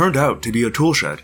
15. 0.00 0.08
It 0.08 0.14
turned 0.14 0.24
out 0.24 0.42
to 0.42 0.52
be 0.52 0.62
a 0.62 0.70
tool 0.70 0.94
shed. 0.94 1.20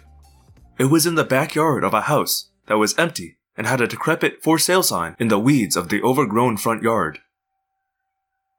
It 0.79 0.91
was 0.91 1.07
in 1.07 1.15
the 1.15 1.25
backyard 1.25 1.83
of 1.83 1.95
a 1.95 2.03
house 2.03 2.51
that 2.67 2.77
was 2.77 2.99
empty 2.99 3.39
and 3.57 3.67
had 3.67 3.81
a 3.81 3.87
decrepit 3.87 4.43
for 4.43 4.59
sale 4.59 4.83
sign 4.83 5.17
in 5.19 5.29
the 5.29 5.39
weeds 5.39 5.77
of 5.77 5.89
the 5.89 6.03
overgrown 6.03 6.59
front 6.59 6.83
yard. 6.83 7.21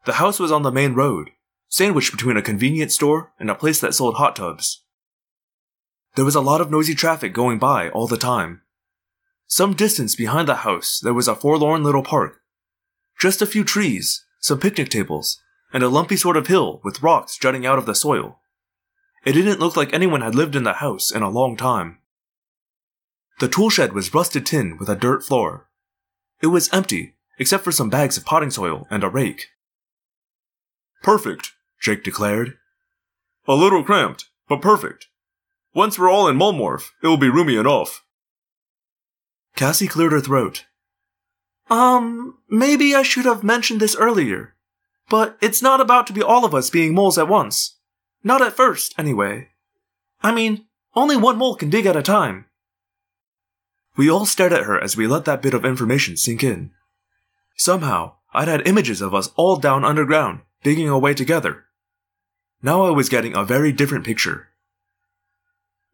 The 0.06 0.14
house 0.14 0.40
was 0.40 0.52
on 0.52 0.64
the 0.64 0.72
main 0.72 0.96
road, 0.96 1.30
sandwiched 1.70 2.12
between 2.12 2.36
a 2.36 2.42
convenience 2.42 2.96
store 2.96 3.32
and 3.40 3.52
a 3.52 3.54
place 3.54 3.80
that 3.82 3.94
sold 3.94 4.16
hot 4.16 4.36
tubs. 4.36 4.82
There 6.16 6.26
was 6.26 6.36
a 6.36 6.42
lot 6.42 6.62
of 6.62 6.72
noisy 6.72 6.96
traffic 6.96 7.32
going 7.32 7.60
by 7.60 7.90
all 7.90 8.08
the 8.08 8.18
time. 8.18 8.64
Some 9.46 9.76
distance 9.76 10.16
behind 10.16 10.48
the 10.48 10.66
house, 10.66 11.00
there 11.00 11.14
was 11.14 11.28
a 11.28 11.36
forlorn 11.36 11.84
little 11.84 12.04
park. 12.04 12.42
Just 13.22 13.44
a 13.44 13.46
few 13.46 13.64
trees, 13.64 14.26
some 14.40 14.60
picnic 14.60 14.90
tables, 14.90 15.40
and 15.72 15.84
a 15.84 15.90
lumpy 15.90 16.18
sort 16.18 16.38
of 16.38 16.48
hill 16.48 16.82
with 16.84 17.04
rocks 17.04 17.38
jutting 17.38 17.68
out 17.68 17.78
of 17.78 17.86
the 17.86 17.94
soil. 17.94 18.40
It 19.28 19.34
didn't 19.34 19.60
look 19.60 19.76
like 19.76 19.94
anyone 19.94 20.22
had 20.22 20.36
lived 20.36 20.56
in 20.56 20.64
the 20.64 20.76
house 20.76 21.12
in 21.12 21.22
a 21.22 21.30
long 21.30 21.58
time. 21.58 21.98
The 23.42 23.50
tool 23.50 23.70
shed 23.70 23.92
was 23.92 24.14
rusted 24.14 24.46
tin 24.46 24.78
with 24.78 24.88
a 24.88 24.96
dirt 24.96 25.22
floor. 25.22 25.68
It 26.42 26.48
was 26.48 26.70
empty, 26.72 27.16
except 27.38 27.66
for 27.66 27.74
some 27.74 27.90
bags 27.90 28.16
of 28.16 28.24
potting 28.24 28.52
soil 28.52 28.88
and 28.90 29.04
a 29.04 29.10
rake. 29.10 29.48
Perfect, 31.04 31.52
Jake 31.82 32.06
declared. 32.06 32.54
A 33.50 33.54
little 33.54 33.84
cramped, 33.84 34.30
but 34.48 34.62
perfect. 34.62 35.08
Once 35.74 36.00
we're 36.00 36.10
all 36.10 36.30
in 36.30 36.38
mole 36.38 36.54
morph, 36.54 36.92
it 37.04 37.08
will 37.08 37.18
be 37.18 37.30
roomy 37.30 37.58
enough. 37.58 38.06
Cassie 39.58 39.90
cleared 39.90 40.14
her 40.14 40.22
throat. 40.22 40.68
Um, 41.70 42.38
maybe 42.48 42.96
I 42.96 43.04
should 43.04 43.26
have 43.26 43.44
mentioned 43.44 43.82
this 43.82 43.98
earlier. 43.98 44.56
But 45.10 45.38
it's 45.42 45.62
not 45.62 45.82
about 45.82 46.08
to 46.08 46.14
be 46.14 46.24
all 46.24 46.46
of 46.46 46.56
us 46.56 46.70
being 46.70 46.96
moles 46.96 47.18
at 47.18 47.28
once. 47.28 47.77
Not 48.28 48.42
at 48.42 48.58
first, 48.58 48.94
anyway. 48.98 49.52
I 50.22 50.34
mean, 50.34 50.66
only 50.94 51.16
one 51.16 51.38
mole 51.38 51.56
can 51.56 51.70
dig 51.70 51.86
at 51.86 51.96
a 51.96 52.02
time. 52.04 52.48
We 53.96 54.12
all 54.12 54.26
stared 54.26 54.52
at 54.52 54.66
her 54.66 54.78
as 54.78 54.98
we 54.98 55.08
let 55.08 55.24
that 55.24 55.42
bit 55.42 55.54
of 55.54 55.64
information 55.64 56.18
sink 56.18 56.44
in. 56.44 56.72
Somehow, 57.56 58.16
I'd 58.34 58.50
had 58.50 58.68
images 58.68 59.00
of 59.00 59.16
us 59.16 59.30
all 59.38 59.56
down 59.56 59.86
underground, 59.86 60.42
digging 60.62 60.90
away 60.90 61.14
together. 61.14 61.68
Now 62.62 62.84
I 62.84 62.90
was 62.90 63.08
getting 63.08 63.34
a 63.34 63.46
very 63.46 63.72
different 63.72 64.06
picture. 64.06 64.50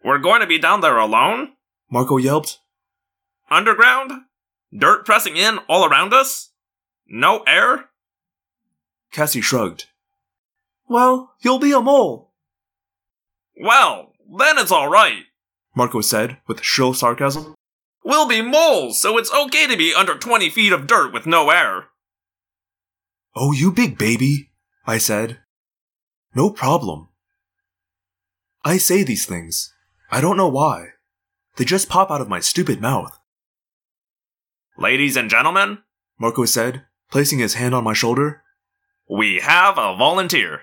We're 0.04 0.18
going 0.18 0.42
to 0.42 0.48
be 0.48 0.58
down 0.58 0.82
there 0.82 0.98
alone? 0.98 1.50
Marco 1.92 2.18
yelped. 2.18 2.58
Underground? 3.52 4.12
Dirt 4.76 5.06
pressing 5.06 5.38
in 5.38 5.60
all 5.70 5.86
around 5.86 6.16
us? 6.16 6.50
No 7.06 7.44
air? 7.44 7.92
Cassie 9.12 9.40
shrugged. 9.40 9.86
Well, 10.88 11.34
you'll 11.40 11.60
be 11.60 11.72
a 11.72 11.82
mole. 11.82 12.34
Well, 13.60 14.14
then 14.38 14.58
it's 14.58 14.72
alright, 14.72 15.24
Marco 15.76 16.02
said 16.02 16.38
with 16.48 16.64
shrill 16.64 16.94
sarcasm. 16.94 17.56
We'll 18.04 18.28
be 18.28 18.42
moles, 18.42 19.02
so 19.02 19.18
it's 19.18 19.34
okay 19.34 19.68
to 19.68 19.78
be 19.78 19.94
under 19.94 20.18
20 20.18 20.50
feet 20.50 20.74
of 20.74 20.88
dirt 20.88 21.14
with 21.14 21.26
no 21.26 21.50
air. 21.50 21.86
Oh, 23.36 23.54
you 23.54 23.72
big 23.72 23.98
baby, 23.98 24.52
I 24.86 24.98
said. 24.98 25.40
No 26.36 26.50
problem. 26.50 27.10
I 28.66 28.78
say 28.78 29.04
these 29.04 29.26
things. 29.26 29.74
I 30.12 30.22
don't 30.22 30.38
know 30.38 30.50
why. 30.50 30.90
They 31.56 31.66
just 31.66 31.90
pop 31.90 32.12
out 32.12 32.22
of 32.22 32.30
my 32.30 32.40
stupid 32.40 32.82
mouth. 32.82 33.18
Ladies 34.78 35.16
and 35.16 35.30
gentlemen, 35.30 35.80
Marco 36.20 36.46
said, 36.46 36.86
placing 37.12 37.40
his 37.40 37.56
hand 37.56 37.74
on 37.74 37.84
my 37.84 37.94
shoulder. 37.94 38.44
We 39.10 39.40
have 39.42 39.78
a 39.78 39.96
volunteer. 39.96 40.62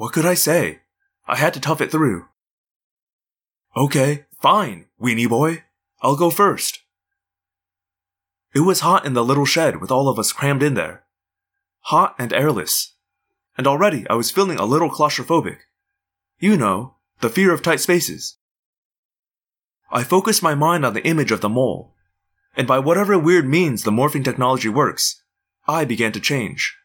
What 0.00 0.14
could 0.14 0.24
I 0.24 0.32
say? 0.32 0.80
I 1.28 1.36
had 1.36 1.52
to 1.52 1.60
tough 1.60 1.82
it 1.82 1.90
through. 1.90 2.24
Okay, 3.76 4.24
fine, 4.40 4.86
weenie 4.98 5.28
boy. 5.28 5.64
I'll 6.00 6.16
go 6.16 6.30
first. 6.30 6.80
It 8.54 8.60
was 8.60 8.80
hot 8.80 9.04
in 9.04 9.12
the 9.12 9.22
little 9.22 9.44
shed 9.44 9.78
with 9.78 9.90
all 9.90 10.08
of 10.08 10.18
us 10.18 10.32
crammed 10.32 10.62
in 10.62 10.72
there. 10.72 11.04
Hot 11.92 12.14
and 12.18 12.32
airless. 12.32 12.94
And 13.58 13.66
already 13.66 14.08
I 14.08 14.14
was 14.14 14.30
feeling 14.30 14.56
a 14.58 14.64
little 14.64 14.88
claustrophobic. 14.88 15.58
You 16.38 16.56
know, 16.56 16.94
the 17.20 17.28
fear 17.28 17.52
of 17.52 17.60
tight 17.60 17.80
spaces. 17.80 18.38
I 19.92 20.02
focused 20.02 20.42
my 20.42 20.54
mind 20.54 20.86
on 20.86 20.94
the 20.94 21.06
image 21.06 21.30
of 21.30 21.42
the 21.42 21.50
mole, 21.50 21.94
and 22.56 22.66
by 22.66 22.78
whatever 22.78 23.18
weird 23.18 23.46
means 23.46 23.82
the 23.82 23.90
morphing 23.90 24.24
technology 24.24 24.70
works, 24.70 25.22
I 25.68 25.84
began 25.84 26.12
to 26.12 26.20
change. 26.20 26.79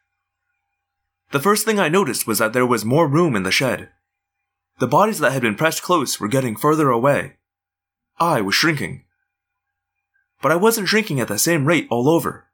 The 1.31 1.40
first 1.40 1.66
thing 1.66 1.80
I 1.80 1.90
noticed 1.90 2.28
was 2.28 2.40
that 2.40 2.53
there 2.53 2.66
was 2.66 2.86
more 2.86 3.08
room 3.08 3.36
in 3.36 3.44
the 3.44 3.52
shed. 3.52 3.90
The 4.80 4.88
bodies 4.88 5.19
that 5.19 5.31
had 5.31 5.41
been 5.41 5.56
pressed 5.56 5.81
close 5.81 6.19
were 6.19 6.28
getting 6.28 6.56
further 6.56 6.90
away. 6.90 7.38
I 8.19 8.41
was 8.41 8.56
shrinking. 8.56 9.06
But 10.41 10.52
I 10.52 10.56
wasn't 10.56 10.88
shrinking 10.88 11.19
at 11.19 11.28
the 11.28 11.40
same 11.40 11.66
rate 11.66 11.88
all 11.90 12.09
over. 12.09 12.47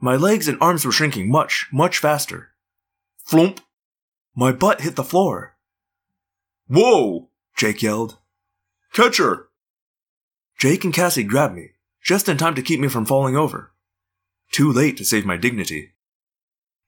My 0.00 0.16
legs 0.16 0.48
and 0.48 0.58
arms 0.60 0.84
were 0.84 0.92
shrinking 0.92 1.30
much, 1.30 1.66
much 1.72 1.98
faster. 1.98 2.50
Flump! 3.24 3.60
My 4.34 4.52
butt 4.52 4.80
hit 4.80 4.96
the 4.96 5.04
floor. 5.04 5.56
Whoa! 6.68 7.28
Jake 7.56 7.82
yelled. 7.82 8.18
Catch 8.92 9.18
her! 9.18 9.48
Jake 10.58 10.84
and 10.84 10.94
Cassie 10.94 11.24
grabbed 11.24 11.54
me, 11.54 11.70
just 12.02 12.28
in 12.28 12.36
time 12.36 12.54
to 12.54 12.62
keep 12.62 12.80
me 12.80 12.88
from 12.88 13.06
falling 13.06 13.36
over. 13.36 13.72
Too 14.52 14.70
late 14.72 14.96
to 14.98 15.04
save 15.04 15.26
my 15.26 15.36
dignity. 15.36 15.92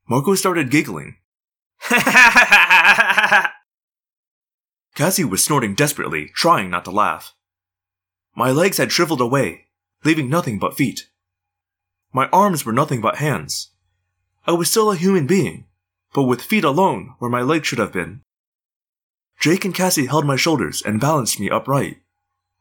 Marco 0.09 0.35
started 0.35 0.71
giggling. 0.71 1.17
Cassie 4.95 5.25
was 5.25 5.43
snorting 5.45 5.75
desperately, 5.75 6.31
trying 6.35 6.71
not 6.71 6.85
to 6.85 6.91
laugh. 6.91 7.35
My 8.35 8.51
legs 8.51 8.79
had 8.79 8.93
shriveled 8.93 9.21
away, 9.21 9.67
leaving 10.05 10.29
nothing 10.29 10.59
but 10.59 10.77
feet. 10.77 11.09
My 12.13 12.29
arms 12.29 12.65
were 12.67 12.73
nothing 12.73 13.01
but 13.01 13.17
hands. 13.17 13.71
I 14.47 14.53
was 14.53 14.71
still 14.71 14.91
a 14.91 14.97
human 14.97 15.27
being, 15.27 15.67
but 16.13 16.25
with 16.25 16.43
feet 16.43 16.65
alone 16.65 17.15
where 17.19 17.31
my 17.31 17.43
legs 17.43 17.69
should 17.69 17.79
have 17.79 17.93
been. 17.93 18.23
Jake 19.41 19.65
and 19.65 19.75
Cassie 19.75 20.07
held 20.07 20.27
my 20.27 20.37
shoulders 20.37 20.83
and 20.83 21.01
balanced 21.01 21.41
me 21.41 21.49
upright. 21.51 21.99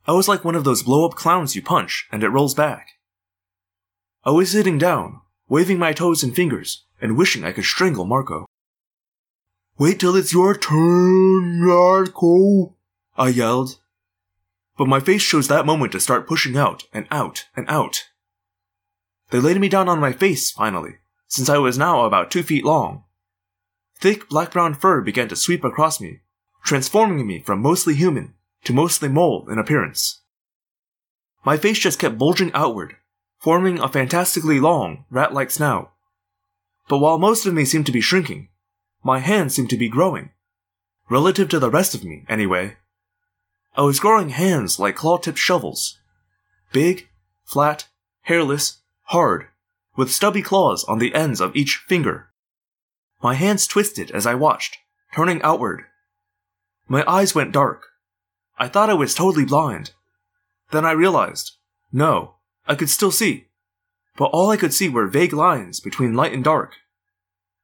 I 0.07 0.13
was 0.13 0.27
like 0.27 0.45
one 0.45 0.55
of 0.55 0.63
those 0.63 0.83
blow 0.83 1.05
up 1.05 1.15
clowns 1.15 1.55
you 1.55 1.61
punch 1.61 2.07
and 2.11 2.23
it 2.23 2.29
rolls 2.29 2.53
back. 2.53 2.93
I 4.23 4.31
was 4.31 4.51
sitting 4.51 4.77
down, 4.77 5.21
waving 5.47 5.79
my 5.79 5.93
toes 5.93 6.23
and 6.23 6.35
fingers, 6.35 6.85
and 7.01 7.17
wishing 7.17 7.43
I 7.43 7.51
could 7.51 7.65
strangle 7.65 8.05
Marco. 8.05 8.45
Wait 9.77 9.99
till 9.99 10.15
it's 10.15 10.31
your 10.31 10.55
turn, 10.55 11.65
Marco, 11.65 12.75
I 13.17 13.29
yelled. 13.29 13.79
But 14.77 14.87
my 14.87 14.99
face 14.99 15.23
chose 15.23 15.47
that 15.47 15.65
moment 15.65 15.91
to 15.93 15.99
start 15.99 16.27
pushing 16.27 16.55
out 16.55 16.83
and 16.93 17.07
out 17.11 17.45
and 17.55 17.65
out. 17.67 18.05
They 19.31 19.39
laid 19.39 19.59
me 19.59 19.69
down 19.69 19.89
on 19.89 19.99
my 19.99 20.11
face, 20.11 20.51
finally, 20.51 20.97
since 21.27 21.49
I 21.49 21.57
was 21.57 21.77
now 21.77 22.05
about 22.05 22.29
two 22.29 22.43
feet 22.43 22.63
long. 22.63 23.05
Thick 23.97 24.29
black 24.29 24.51
brown 24.51 24.73
fur 24.73 25.01
began 25.01 25.27
to 25.29 25.35
sweep 25.35 25.63
across 25.63 25.99
me, 26.01 26.21
transforming 26.63 27.25
me 27.25 27.39
from 27.41 27.61
mostly 27.61 27.95
human 27.95 28.33
to 28.63 28.73
mostly 28.73 29.09
mole 29.09 29.47
in 29.49 29.57
appearance. 29.57 30.21
My 31.43 31.57
face 31.57 31.79
just 31.79 31.99
kept 31.99 32.17
bulging 32.17 32.51
outward, 32.53 32.97
forming 33.39 33.79
a 33.79 33.87
fantastically 33.87 34.59
long, 34.59 35.05
rat 35.09 35.33
like 35.33 35.49
snout. 35.49 35.90
But 36.91 36.97
while 36.97 37.17
most 37.17 37.45
of 37.45 37.53
me 37.53 37.63
seemed 37.63 37.85
to 37.85 37.91
be 37.93 38.01
shrinking, 38.01 38.49
my 39.01 39.19
hands 39.19 39.55
seemed 39.55 39.69
to 39.69 39.77
be 39.77 39.87
growing. 39.87 40.31
Relative 41.09 41.47
to 41.47 41.57
the 41.57 41.69
rest 41.69 41.95
of 41.95 42.03
me, 42.03 42.25
anyway. 42.27 42.75
I 43.77 43.83
was 43.83 44.01
growing 44.01 44.27
hands 44.27 44.77
like 44.77 44.97
claw 44.97 45.17
tipped 45.17 45.37
shovels. 45.37 46.01
Big, 46.73 47.07
flat, 47.45 47.87
hairless, 48.23 48.81
hard, 49.03 49.47
with 49.95 50.11
stubby 50.11 50.41
claws 50.41 50.83
on 50.83 50.99
the 50.99 51.15
ends 51.15 51.39
of 51.39 51.55
each 51.55 51.77
finger. 51.87 52.27
My 53.23 53.35
hands 53.35 53.67
twisted 53.67 54.11
as 54.11 54.25
I 54.25 54.35
watched, 54.35 54.77
turning 55.15 55.41
outward. 55.43 55.85
My 56.89 57.09
eyes 57.09 57.33
went 57.33 57.53
dark. 57.53 57.85
I 58.57 58.67
thought 58.67 58.89
I 58.89 58.95
was 58.95 59.15
totally 59.15 59.45
blind. 59.45 59.91
Then 60.71 60.83
I 60.83 60.91
realized, 60.91 61.51
no, 61.93 62.35
I 62.67 62.75
could 62.75 62.89
still 62.89 63.11
see, 63.11 63.47
but 64.17 64.25
all 64.25 64.49
I 64.49 64.57
could 64.57 64.73
see 64.73 64.89
were 64.89 65.07
vague 65.07 65.31
lines 65.31 65.79
between 65.79 66.15
light 66.15 66.33
and 66.33 66.43
dark. 66.43 66.75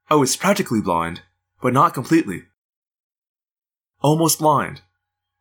Oh, 0.09 0.17
I 0.17 0.19
was 0.19 0.37
practically 0.37 0.81
blind, 0.81 1.21
but 1.61 1.73
not 1.73 1.93
completely. 1.93 2.43
Almost 4.01 4.39
blind, 4.39 4.81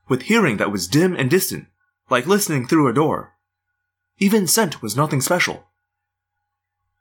with 0.09 0.23
hearing 0.23 0.57
that 0.57 0.73
was 0.73 0.89
dim 0.89 1.15
and 1.15 1.31
distant, 1.31 1.69
like 2.11 2.27
listening 2.27 2.67
through 2.67 2.89
a 2.89 2.95
door. 2.95 3.35
Even 4.19 4.47
scent 4.47 4.83
was 4.83 4.97
nothing 4.97 5.21
special. 5.21 5.67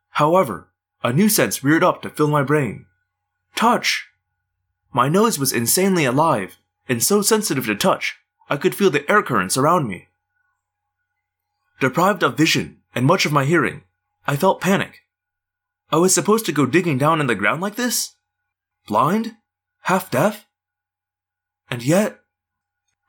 However, 0.09 0.69
a 1.03 1.11
new 1.11 1.29
sense 1.29 1.63
reared 1.63 1.83
up 1.83 2.01
to 2.01 2.09
fill 2.09 2.27
my 2.27 2.43
brain. 2.43 2.85
Touch! 3.55 4.07
My 4.93 5.09
nose 5.09 5.39
was 5.39 5.53
insanely 5.53 6.05
alive, 6.05 6.57
and 6.87 7.01
so 7.01 7.21
sensitive 7.21 7.65
to 7.65 7.75
touch, 7.75 8.17
I 8.49 8.57
could 8.57 8.75
feel 8.75 8.91
the 8.91 9.09
air 9.09 9.23
currents 9.23 9.57
around 9.57 9.87
me. 9.87 10.09
Deprived 11.79 12.23
of 12.23 12.37
vision 12.37 12.81
and 12.93 13.05
much 13.05 13.25
of 13.25 13.31
my 13.31 13.45
hearing, 13.45 13.83
I 14.27 14.35
felt 14.35 14.61
panic. 14.61 15.04
I 15.91 15.97
was 15.97 16.13
supposed 16.13 16.45
to 16.47 16.51
go 16.51 16.65
digging 16.65 16.97
down 16.97 17.21
in 17.21 17.27
the 17.27 17.35
ground 17.35 17.61
like 17.61 17.75
this? 17.75 18.15
Blind? 18.87 19.35
Half 19.83 20.11
deaf? 20.11 20.47
And 21.69 21.83
yet, 21.83 22.19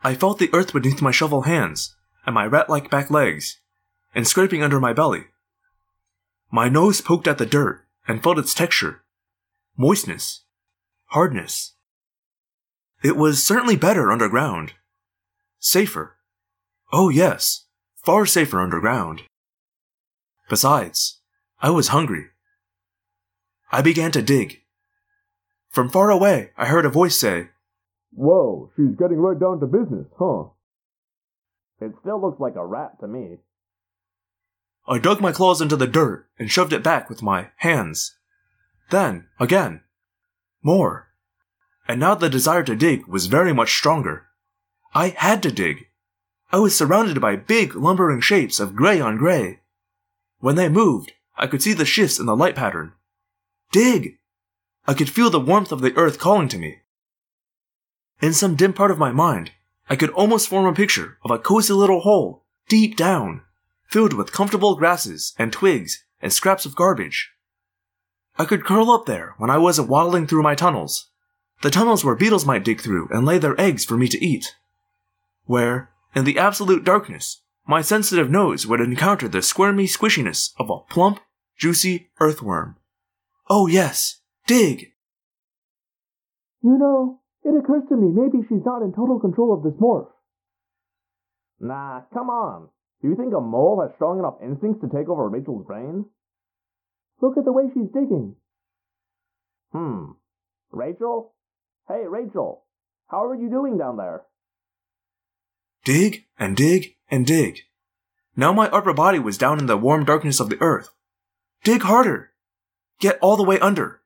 I 0.02 0.14
felt 0.14 0.38
the 0.38 0.50
earth 0.52 0.72
beneath 0.72 1.02
my 1.02 1.10
shovel 1.10 1.42
hands 1.42 1.96
and 2.26 2.34
my 2.34 2.44
rat 2.44 2.68
like 2.68 2.90
back 2.90 3.10
legs, 3.10 3.60
and 4.14 4.26
scraping 4.26 4.62
under 4.62 4.80
my 4.80 4.92
belly. 4.92 5.24
My 6.50 6.68
nose 6.68 7.00
poked 7.00 7.28
at 7.28 7.38
the 7.38 7.46
dirt 7.46 7.86
and 8.06 8.22
felt 8.22 8.38
its 8.38 8.54
texture, 8.54 9.04
moistness, 9.76 10.42
hardness. 11.06 11.74
It 13.02 13.16
was 13.16 13.44
certainly 13.44 13.76
better 13.76 14.10
underground. 14.10 14.72
Safer. 15.58 16.16
Oh, 16.92 17.08
yes, 17.08 17.66
far 17.94 18.26
safer 18.26 18.60
underground. 18.60 19.22
Besides, 20.48 21.20
I 21.60 21.70
was 21.70 21.88
hungry. 21.88 22.26
I 23.70 23.82
began 23.82 24.12
to 24.12 24.22
dig. 24.22 24.62
From 25.70 25.90
far 25.90 26.10
away, 26.10 26.50
I 26.56 26.66
heard 26.66 26.86
a 26.86 26.90
voice 26.90 27.16
say, 27.16 27.48
Whoa, 28.12 28.70
she's 28.76 28.96
getting 28.98 29.18
right 29.18 29.38
down 29.38 29.60
to 29.60 29.66
business, 29.66 30.06
huh? 30.18 30.44
It 31.80 31.92
still 32.00 32.20
looks 32.20 32.40
like 32.40 32.56
a 32.56 32.64
rat 32.64 32.98
to 33.00 33.06
me. 33.06 33.38
I 34.88 34.98
dug 34.98 35.20
my 35.20 35.32
claws 35.32 35.60
into 35.60 35.76
the 35.76 35.86
dirt 35.86 36.26
and 36.38 36.50
shoved 36.50 36.72
it 36.72 36.82
back 36.82 37.10
with 37.10 37.22
my 37.22 37.50
hands. 37.56 38.16
Then, 38.90 39.26
again. 39.38 39.82
More. 40.62 41.08
And 41.88 42.00
now 42.00 42.14
the 42.14 42.30
desire 42.30 42.62
to 42.62 42.76
dig 42.76 43.06
was 43.06 43.26
very 43.26 43.52
much 43.52 43.76
stronger. 43.76 44.26
I 44.94 45.08
had 45.08 45.42
to 45.42 45.52
dig. 45.52 45.88
I 46.52 46.58
was 46.58 46.76
surrounded 46.76 47.20
by 47.20 47.36
big, 47.36 47.74
lumbering 47.74 48.20
shapes 48.20 48.60
of 48.60 48.76
gray 48.76 49.00
on 49.00 49.16
gray. 49.16 49.60
When 50.38 50.54
they 50.54 50.68
moved, 50.68 51.12
I 51.36 51.48
could 51.48 51.62
see 51.62 51.72
the 51.72 51.84
shifts 51.84 52.18
in 52.18 52.26
the 52.26 52.36
light 52.36 52.54
pattern. 52.54 52.92
Dig! 53.72 54.18
I 54.86 54.94
could 54.94 55.10
feel 55.10 55.30
the 55.30 55.40
warmth 55.40 55.72
of 55.72 55.80
the 55.80 55.96
earth 55.96 56.18
calling 56.18 56.48
to 56.48 56.58
me. 56.58 56.80
In 58.20 58.32
some 58.32 58.54
dim 58.54 58.72
part 58.72 58.90
of 58.90 58.98
my 58.98 59.12
mind, 59.12 59.52
I 59.88 59.96
could 59.96 60.10
almost 60.10 60.48
form 60.48 60.66
a 60.66 60.74
picture 60.74 61.18
of 61.24 61.30
a 61.30 61.38
cozy 61.38 61.72
little 61.72 62.00
hole, 62.00 62.44
deep 62.68 62.96
down, 62.96 63.42
filled 63.84 64.12
with 64.12 64.32
comfortable 64.32 64.76
grasses 64.76 65.34
and 65.38 65.52
twigs 65.52 66.04
and 66.20 66.32
scraps 66.32 66.64
of 66.64 66.74
garbage. 66.74 67.32
I 68.38 68.44
could 68.44 68.64
curl 68.64 68.90
up 68.90 69.06
there 69.06 69.34
when 69.38 69.50
I 69.50 69.58
wasn't 69.58 69.88
waddling 69.88 70.26
through 70.26 70.42
my 70.42 70.54
tunnels, 70.54 71.08
the 71.62 71.70
tunnels 71.70 72.04
where 72.04 72.14
beetles 72.14 72.44
might 72.44 72.64
dig 72.64 72.80
through 72.80 73.08
and 73.10 73.24
lay 73.24 73.38
their 73.38 73.58
eggs 73.60 73.84
for 73.84 73.96
me 73.96 74.08
to 74.08 74.24
eat. 74.24 74.56
Where, 75.44 75.90
in 76.14 76.24
the 76.24 76.38
absolute 76.38 76.84
darkness, 76.84 77.42
my 77.66 77.80
sensitive 77.80 78.30
nose 78.30 78.66
would 78.66 78.80
encounter 78.80 79.28
the 79.28 79.42
squirmy 79.42 79.86
squishiness 79.86 80.52
of 80.58 80.70
a 80.70 80.80
plump, 80.80 81.20
juicy 81.56 82.10
earthworm. 82.20 82.76
Oh 83.48 83.66
yes, 83.66 84.20
dig! 84.46 84.92
You 86.62 86.78
know, 86.78 87.20
it 87.44 87.54
occurs 87.56 87.82
to 87.88 87.96
me 87.96 88.08
maybe 88.12 88.44
she's 88.48 88.64
not 88.64 88.82
in 88.82 88.92
total 88.92 89.20
control 89.20 89.54
of 89.54 89.62
this 89.62 89.80
morph. 89.80 90.08
Nah, 91.60 92.02
come 92.12 92.28
on. 92.28 92.68
Do 93.02 93.08
you 93.08 93.16
think 93.16 93.32
a 93.34 93.40
mole 93.40 93.80
has 93.82 93.94
strong 93.94 94.18
enough 94.18 94.36
instincts 94.42 94.80
to 94.80 94.88
take 94.88 95.08
over 95.08 95.28
Rachel's 95.28 95.66
brain? 95.66 96.06
Look 97.20 97.38
at 97.38 97.44
the 97.44 97.52
way 97.52 97.64
she's 97.72 97.92
digging. 97.92 98.34
Hmm. 99.72 100.12
Rachel? 100.70 101.34
Hey, 101.88 102.04
Rachel. 102.08 102.64
How 103.08 103.24
are 103.24 103.36
you 103.36 103.48
doing 103.48 103.78
down 103.78 103.96
there? 103.96 104.22
Dig 105.84 106.26
and 106.38 106.56
dig 106.56 106.96
and 107.08 107.24
dig. 107.24 107.60
Now 108.34 108.52
my 108.52 108.68
upper 108.68 108.92
body 108.92 109.18
was 109.18 109.38
down 109.38 109.60
in 109.60 109.66
the 109.66 109.76
warm 109.76 110.04
darkness 110.04 110.40
of 110.40 110.50
the 110.50 110.60
earth. 110.60 110.90
Dig 111.62 111.82
harder. 111.82 112.32
Get 113.00 113.18
all 113.20 113.36
the 113.36 113.44
way 113.44 113.58
under. 113.60 114.00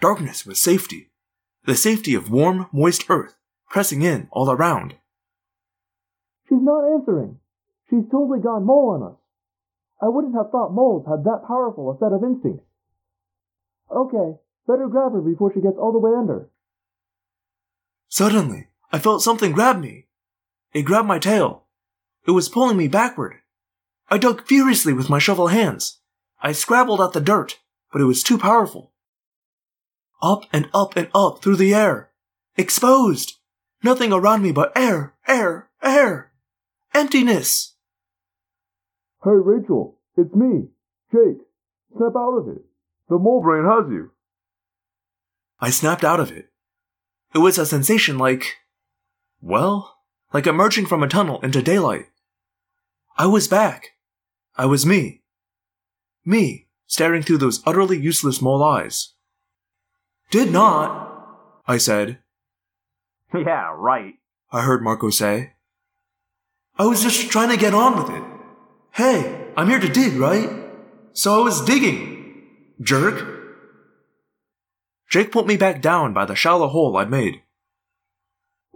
Darkness 0.00 0.44
was 0.44 0.60
safety. 0.60 1.10
The 1.64 1.76
safety 1.76 2.14
of 2.14 2.30
warm, 2.30 2.68
moist 2.72 3.06
earth 3.08 3.36
pressing 3.68 4.02
in 4.02 4.28
all 4.30 4.50
around. 4.50 4.94
She's 6.48 6.62
not 6.62 6.92
answering. 6.94 7.38
She's 7.90 8.04
totally 8.10 8.40
gone 8.40 8.64
mole 8.64 8.90
on 8.90 9.02
us. 9.12 9.18
I 10.00 10.08
wouldn't 10.08 10.34
have 10.34 10.50
thought 10.50 10.72
moles 10.72 11.06
had 11.08 11.24
that 11.24 11.44
powerful 11.46 11.90
a 11.90 11.98
set 11.98 12.12
of 12.12 12.22
instincts. 12.22 12.64
Okay, 13.90 14.38
better 14.66 14.88
grab 14.88 15.12
her 15.12 15.20
before 15.20 15.52
she 15.52 15.60
gets 15.60 15.78
all 15.78 15.92
the 15.92 15.98
way 15.98 16.12
under. 16.16 16.48
Suddenly, 18.08 18.68
I 18.92 18.98
felt 18.98 19.22
something 19.22 19.52
grab 19.52 19.80
me. 19.80 20.06
It 20.72 20.82
grabbed 20.82 21.08
my 21.08 21.18
tail. 21.18 21.64
It 22.26 22.32
was 22.32 22.48
pulling 22.48 22.76
me 22.76 22.88
backward. 22.88 23.36
I 24.08 24.18
dug 24.18 24.46
furiously 24.46 24.92
with 24.92 25.10
my 25.10 25.18
shovel 25.18 25.48
hands. 25.48 25.98
I 26.40 26.52
scrabbled 26.52 27.00
at 27.00 27.12
the 27.12 27.20
dirt, 27.20 27.58
but 27.96 28.02
it 28.02 28.12
was 28.12 28.22
too 28.22 28.36
powerful. 28.36 28.92
Up 30.20 30.42
and 30.52 30.68
up 30.74 30.96
and 30.96 31.08
up 31.14 31.40
through 31.40 31.56
the 31.56 31.74
air. 31.74 32.10
Exposed. 32.54 33.38
Nothing 33.82 34.12
around 34.12 34.42
me 34.42 34.52
but 34.52 34.70
air, 34.76 35.14
air, 35.26 35.70
air. 35.82 36.30
Emptiness. 36.92 37.72
Hey, 39.24 39.30
Rachel, 39.30 39.96
it's 40.14 40.34
me, 40.34 40.68
Jake. 41.10 41.38
Snap 41.96 42.12
out 42.14 42.36
of 42.36 42.48
it. 42.48 42.66
The 43.08 43.18
mole 43.18 43.40
brain 43.40 43.64
has 43.64 43.90
you. 43.90 44.10
I 45.58 45.70
snapped 45.70 46.04
out 46.04 46.20
of 46.20 46.30
it. 46.30 46.50
It 47.34 47.38
was 47.38 47.56
a 47.56 47.64
sensation 47.64 48.18
like, 48.18 48.56
well, 49.40 50.00
like 50.34 50.46
emerging 50.46 50.84
from 50.84 51.02
a 51.02 51.08
tunnel 51.08 51.40
into 51.40 51.62
daylight. 51.62 52.08
I 53.16 53.26
was 53.26 53.48
back. 53.48 53.92
I 54.54 54.66
was 54.66 54.84
me. 54.84 55.22
Me, 56.26 56.65
staring 56.86 57.22
through 57.22 57.38
those 57.38 57.62
utterly 57.66 57.98
useless 57.98 58.40
mole 58.40 58.62
eyes. 58.62 59.12
Did 60.30 60.52
not, 60.52 61.60
I 61.66 61.78
said. 61.78 62.18
Yeah, 63.34 63.74
right. 63.76 64.14
I 64.52 64.62
heard 64.62 64.82
Marco 64.82 65.10
say. 65.10 65.54
I 66.78 66.86
was 66.86 67.02
just 67.02 67.28
trying 67.30 67.50
to 67.50 67.56
get 67.56 67.74
on 67.74 67.96
with 67.98 68.10
it. 68.14 68.22
Hey, 68.92 69.50
I'm 69.56 69.68
here 69.68 69.80
to 69.80 69.88
dig, 69.88 70.14
right? 70.14 70.48
So 71.12 71.40
I 71.40 71.42
was 71.42 71.64
digging. 71.64 72.44
Jerk. 72.80 73.26
Jake 75.10 75.32
put 75.32 75.46
me 75.46 75.56
back 75.56 75.82
down 75.82 76.12
by 76.12 76.24
the 76.24 76.34
shallow 76.34 76.68
hole 76.68 76.96
I'd 76.96 77.10
made. 77.10 77.42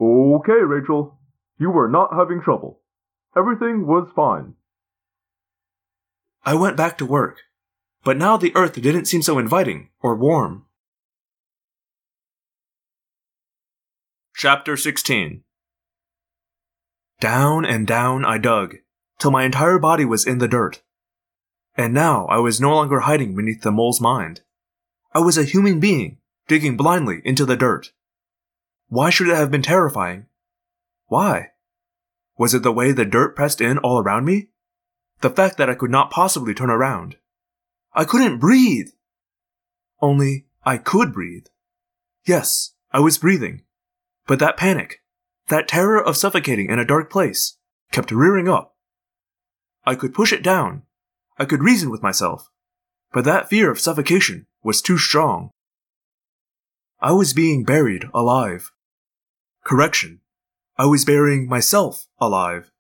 Okay, 0.00 0.60
Rachel. 0.64 1.18
You 1.58 1.70
were 1.70 1.88
not 1.88 2.14
having 2.14 2.40
trouble. 2.42 2.80
Everything 3.36 3.86
was 3.86 4.08
fine. 4.16 4.54
I 6.44 6.54
went 6.54 6.76
back 6.76 6.96
to 6.98 7.06
work, 7.06 7.40
but 8.02 8.16
now 8.16 8.36
the 8.36 8.54
earth 8.56 8.80
didn't 8.80 9.06
seem 9.06 9.22
so 9.22 9.38
inviting 9.38 9.90
or 10.00 10.14
warm. 10.14 10.64
Chapter 14.34 14.76
16 14.76 15.42
Down 17.20 17.64
and 17.66 17.86
down 17.86 18.24
I 18.24 18.38
dug, 18.38 18.76
till 19.18 19.30
my 19.30 19.44
entire 19.44 19.78
body 19.78 20.04
was 20.04 20.26
in 20.26 20.38
the 20.38 20.48
dirt. 20.48 20.82
And 21.76 21.92
now 21.92 22.26
I 22.26 22.38
was 22.38 22.60
no 22.60 22.74
longer 22.74 23.00
hiding 23.00 23.36
beneath 23.36 23.60
the 23.62 23.70
mole's 23.70 24.00
mind. 24.00 24.40
I 25.12 25.20
was 25.20 25.36
a 25.36 25.44
human 25.44 25.78
being, 25.78 26.18
digging 26.48 26.76
blindly 26.76 27.20
into 27.24 27.44
the 27.44 27.56
dirt. 27.56 27.92
Why 28.88 29.10
should 29.10 29.28
it 29.28 29.36
have 29.36 29.50
been 29.50 29.62
terrifying? 29.62 30.26
Why? 31.06 31.50
Was 32.38 32.54
it 32.54 32.62
the 32.62 32.72
way 32.72 32.92
the 32.92 33.04
dirt 33.04 33.36
pressed 33.36 33.60
in 33.60 33.76
all 33.78 33.98
around 33.98 34.24
me? 34.24 34.48
The 35.20 35.30
fact 35.30 35.58
that 35.58 35.68
I 35.68 35.74
could 35.74 35.90
not 35.90 36.10
possibly 36.10 36.54
turn 36.54 36.70
around. 36.70 37.16
I 37.92 38.04
couldn't 38.04 38.38
breathe! 38.38 38.90
Only, 40.00 40.46
I 40.64 40.76
could 40.76 41.12
breathe. 41.12 41.46
Yes, 42.24 42.74
I 42.92 43.00
was 43.00 43.18
breathing. 43.18 43.62
But 44.26 44.38
that 44.38 44.56
panic, 44.56 45.02
that 45.48 45.68
terror 45.68 46.02
of 46.02 46.16
suffocating 46.16 46.70
in 46.70 46.78
a 46.78 46.84
dark 46.84 47.10
place, 47.10 47.56
kept 47.90 48.12
rearing 48.12 48.48
up. 48.48 48.76
I 49.84 49.94
could 49.94 50.14
push 50.14 50.32
it 50.32 50.42
down. 50.42 50.82
I 51.38 51.44
could 51.44 51.62
reason 51.62 51.90
with 51.90 52.02
myself. 52.02 52.50
But 53.12 53.24
that 53.24 53.48
fear 53.48 53.70
of 53.70 53.80
suffocation 53.80 54.46
was 54.62 54.82
too 54.82 54.98
strong. 54.98 55.50
I 57.00 57.12
was 57.12 57.32
being 57.32 57.64
buried 57.64 58.04
alive. 58.14 58.70
Correction. 59.64 60.20
I 60.76 60.86
was 60.86 61.04
burying 61.04 61.48
myself 61.48 62.06
alive. 62.20 62.70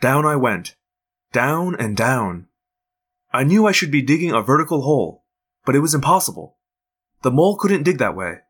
Down 0.00 0.26
I 0.26 0.36
went. 0.36 0.76
Down 1.32 1.74
and 1.76 1.96
down. 1.96 2.48
I 3.34 3.42
knew 3.42 3.66
I 3.66 3.72
should 3.72 3.90
be 3.90 4.00
digging 4.00 4.30
a 4.30 4.40
vertical 4.40 4.82
hole, 4.82 5.24
but 5.64 5.74
it 5.74 5.80
was 5.80 5.92
impossible. 5.92 6.56
The 7.22 7.32
mole 7.32 7.56
couldn't 7.56 7.82
dig 7.82 7.98
that 7.98 8.14
way. 8.14 8.42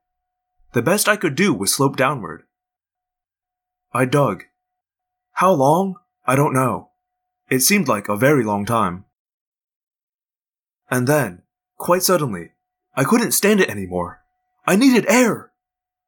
The 0.75 0.83
best 0.83 1.09
I 1.09 1.17
could 1.17 1.35
do 1.35 1.55
was 1.55 1.73
slope 1.73 1.97
downward. 1.97 2.43
I 3.95 4.05
dug. 4.05 4.45
How 5.33 5.53
long? 5.53 5.95
I 6.26 6.37
don't 6.37 6.53
know. 6.53 6.91
It 7.49 7.61
seemed 7.61 7.88
like 7.88 8.11
a 8.11 8.17
very 8.17 8.45
long 8.45 8.67
time. 8.67 9.07
And 10.91 11.07
then, 11.07 11.45
quite 11.79 12.03
suddenly, 12.03 12.50
I 12.95 13.05
couldn't 13.05 13.33
stand 13.33 13.61
it 13.61 13.71
anymore. 13.71 14.21
I 14.67 14.76
needed 14.76 15.07
air. 15.09 15.53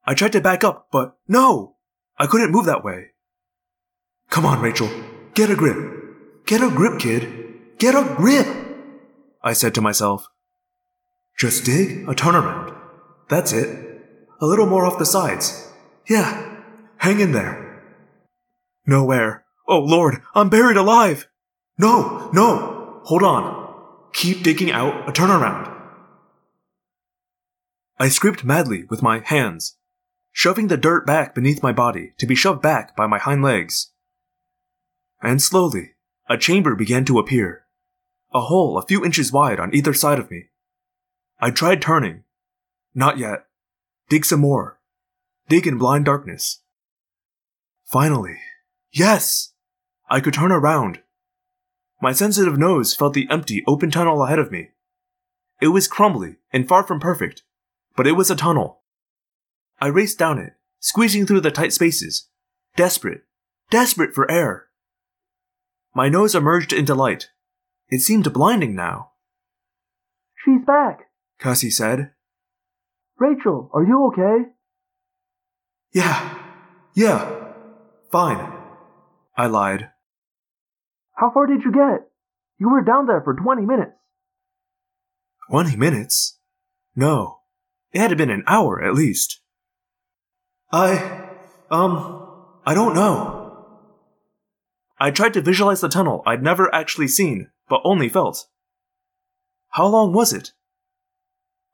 I 0.04 0.12
tried 0.12 0.32
to 0.32 0.42
back 0.42 0.62
up, 0.64 0.88
but 0.92 1.16
no! 1.26 1.76
I 2.18 2.26
couldn't 2.26 2.52
move 2.52 2.66
that 2.66 2.84
way. 2.84 3.12
Come 4.28 4.44
on, 4.44 4.60
Rachel. 4.60 4.90
Get 5.32 5.48
a 5.48 5.56
grip. 5.56 6.44
Get 6.44 6.60
a 6.60 6.68
grip, 6.68 7.00
kid. 7.00 7.78
Get 7.78 7.94
a 7.94 8.04
grip! 8.16 8.55
I 9.46 9.52
said 9.52 9.76
to 9.76 9.80
myself. 9.80 10.26
Just 11.38 11.64
dig 11.64 12.08
a 12.08 12.14
turnaround. 12.16 12.76
That's 13.28 13.52
it. 13.52 13.68
A 14.40 14.44
little 14.44 14.66
more 14.66 14.84
off 14.84 14.98
the 14.98 15.06
sides. 15.06 15.70
Yeah, 16.08 16.62
hang 16.96 17.20
in 17.20 17.30
there. 17.30 17.80
No 18.86 19.12
air. 19.12 19.44
Oh 19.68 19.78
lord, 19.78 20.20
I'm 20.34 20.48
buried 20.48 20.76
alive! 20.76 21.28
No, 21.78 22.28
no! 22.32 23.02
Hold 23.04 23.22
on. 23.22 24.10
Keep 24.12 24.42
digging 24.42 24.72
out 24.72 25.08
a 25.08 25.12
turnaround. 25.12 25.72
I 28.00 28.08
scraped 28.08 28.44
madly 28.44 28.82
with 28.90 29.00
my 29.00 29.20
hands, 29.20 29.76
shoving 30.32 30.66
the 30.66 30.76
dirt 30.76 31.06
back 31.06 31.36
beneath 31.36 31.62
my 31.62 31.70
body 31.70 32.14
to 32.18 32.26
be 32.26 32.34
shoved 32.34 32.62
back 32.62 32.96
by 32.96 33.06
my 33.06 33.18
hind 33.18 33.44
legs. 33.44 33.92
And 35.22 35.40
slowly, 35.40 35.92
a 36.28 36.36
chamber 36.36 36.74
began 36.74 37.04
to 37.04 37.20
appear, 37.20 37.65
a 38.32 38.40
hole 38.42 38.78
a 38.78 38.86
few 38.86 39.04
inches 39.04 39.32
wide 39.32 39.60
on 39.60 39.74
either 39.74 39.94
side 39.94 40.18
of 40.18 40.30
me. 40.30 40.50
I 41.40 41.50
tried 41.50 41.82
turning. 41.82 42.24
Not 42.94 43.18
yet. 43.18 43.46
Dig 44.08 44.24
some 44.24 44.40
more. 44.40 44.78
Dig 45.48 45.66
in 45.66 45.78
blind 45.78 46.04
darkness. 46.04 46.62
Finally. 47.84 48.38
Yes! 48.90 49.52
I 50.08 50.20
could 50.20 50.34
turn 50.34 50.52
around. 50.52 51.00
My 52.00 52.12
sensitive 52.12 52.58
nose 52.58 52.94
felt 52.94 53.14
the 53.14 53.26
empty, 53.30 53.62
open 53.66 53.90
tunnel 53.90 54.22
ahead 54.22 54.38
of 54.38 54.50
me. 54.50 54.70
It 55.60 55.68
was 55.68 55.88
crumbly 55.88 56.36
and 56.52 56.68
far 56.68 56.82
from 56.82 57.00
perfect, 57.00 57.42
but 57.96 58.06
it 58.06 58.12
was 58.12 58.30
a 58.30 58.36
tunnel. 58.36 58.82
I 59.80 59.88
raced 59.88 60.18
down 60.18 60.38
it, 60.38 60.54
squeezing 60.80 61.26
through 61.26 61.40
the 61.40 61.50
tight 61.50 61.72
spaces, 61.72 62.28
desperate, 62.76 63.22
desperate 63.70 64.14
for 64.14 64.30
air. 64.30 64.66
My 65.94 66.08
nose 66.08 66.34
emerged 66.34 66.72
into 66.72 66.94
light. 66.94 67.30
It 67.88 68.00
seemed 68.00 68.32
blinding 68.32 68.74
now. 68.74 69.10
She's 70.44 70.64
back! 70.66 71.00
Cassie 71.38 71.70
said. 71.70 72.12
Rachel, 73.18 73.70
are 73.72 73.84
you 73.84 74.06
okay? 74.08 74.50
Yeah, 75.92 76.38
yeah, 76.94 77.52
fine. 78.10 78.52
I 79.36 79.46
lied. 79.46 79.90
How 81.14 81.30
far 81.32 81.46
did 81.46 81.62
you 81.62 81.72
get? 81.72 82.08
You 82.58 82.70
were 82.70 82.82
down 82.82 83.06
there 83.06 83.22
for 83.22 83.34
20 83.34 83.64
minutes. 83.64 83.92
20 85.50 85.76
minutes? 85.76 86.38
No, 86.94 87.40
it 87.92 88.00
had 88.00 88.16
been 88.18 88.30
an 88.30 88.44
hour 88.46 88.82
at 88.82 88.94
least. 88.94 89.40
I, 90.72 91.28
um, 91.70 92.28
I 92.64 92.74
don't 92.74 92.94
know. 92.94 93.42
I 94.98 95.10
tried 95.10 95.34
to 95.34 95.40
visualize 95.40 95.80
the 95.80 95.88
tunnel 95.88 96.22
I'd 96.26 96.42
never 96.42 96.74
actually 96.74 97.08
seen, 97.08 97.50
but 97.68 97.80
only 97.84 98.08
felt. 98.08 98.46
How 99.70 99.86
long 99.86 100.12
was 100.12 100.32
it? 100.32 100.52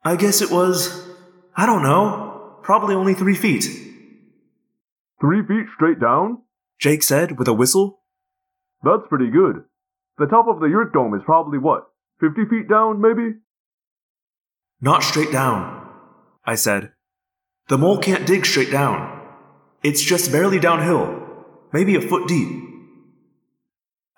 I 0.03 0.15
guess 0.15 0.41
it 0.41 0.51
was, 0.51 1.07
I 1.55 1.65
don't 1.65 1.83
know, 1.83 2.57
probably 2.61 2.95
only 2.95 3.13
three 3.13 3.35
feet. 3.35 3.65
Three 5.21 5.45
feet 5.47 5.67
straight 5.75 5.99
down? 5.99 6.39
Jake 6.79 7.03
said 7.03 7.37
with 7.39 7.47
a 7.47 7.53
whistle. 7.53 8.01
That's 8.83 9.07
pretty 9.07 9.29
good. 9.29 9.63
The 10.17 10.25
top 10.25 10.47
of 10.47 10.59
the 10.59 10.67
Yeerk 10.67 10.93
dome 10.93 11.13
is 11.15 11.21
probably 11.25 11.57
what? 11.57 11.87
50 12.19 12.45
feet 12.49 12.69
down, 12.69 13.01
maybe? 13.01 13.35
Not 14.81 15.03
straight 15.03 15.31
down, 15.31 15.89
I 16.45 16.55
said. 16.55 16.91
The 17.69 17.77
mole 17.77 17.97
can't 17.97 18.27
dig 18.27 18.45
straight 18.45 18.71
down. 18.71 19.21
It's 19.81 20.01
just 20.01 20.31
barely 20.31 20.59
downhill, 20.59 21.45
maybe 21.71 21.95
a 21.95 22.01
foot 22.01 22.27
deep. 22.27 22.63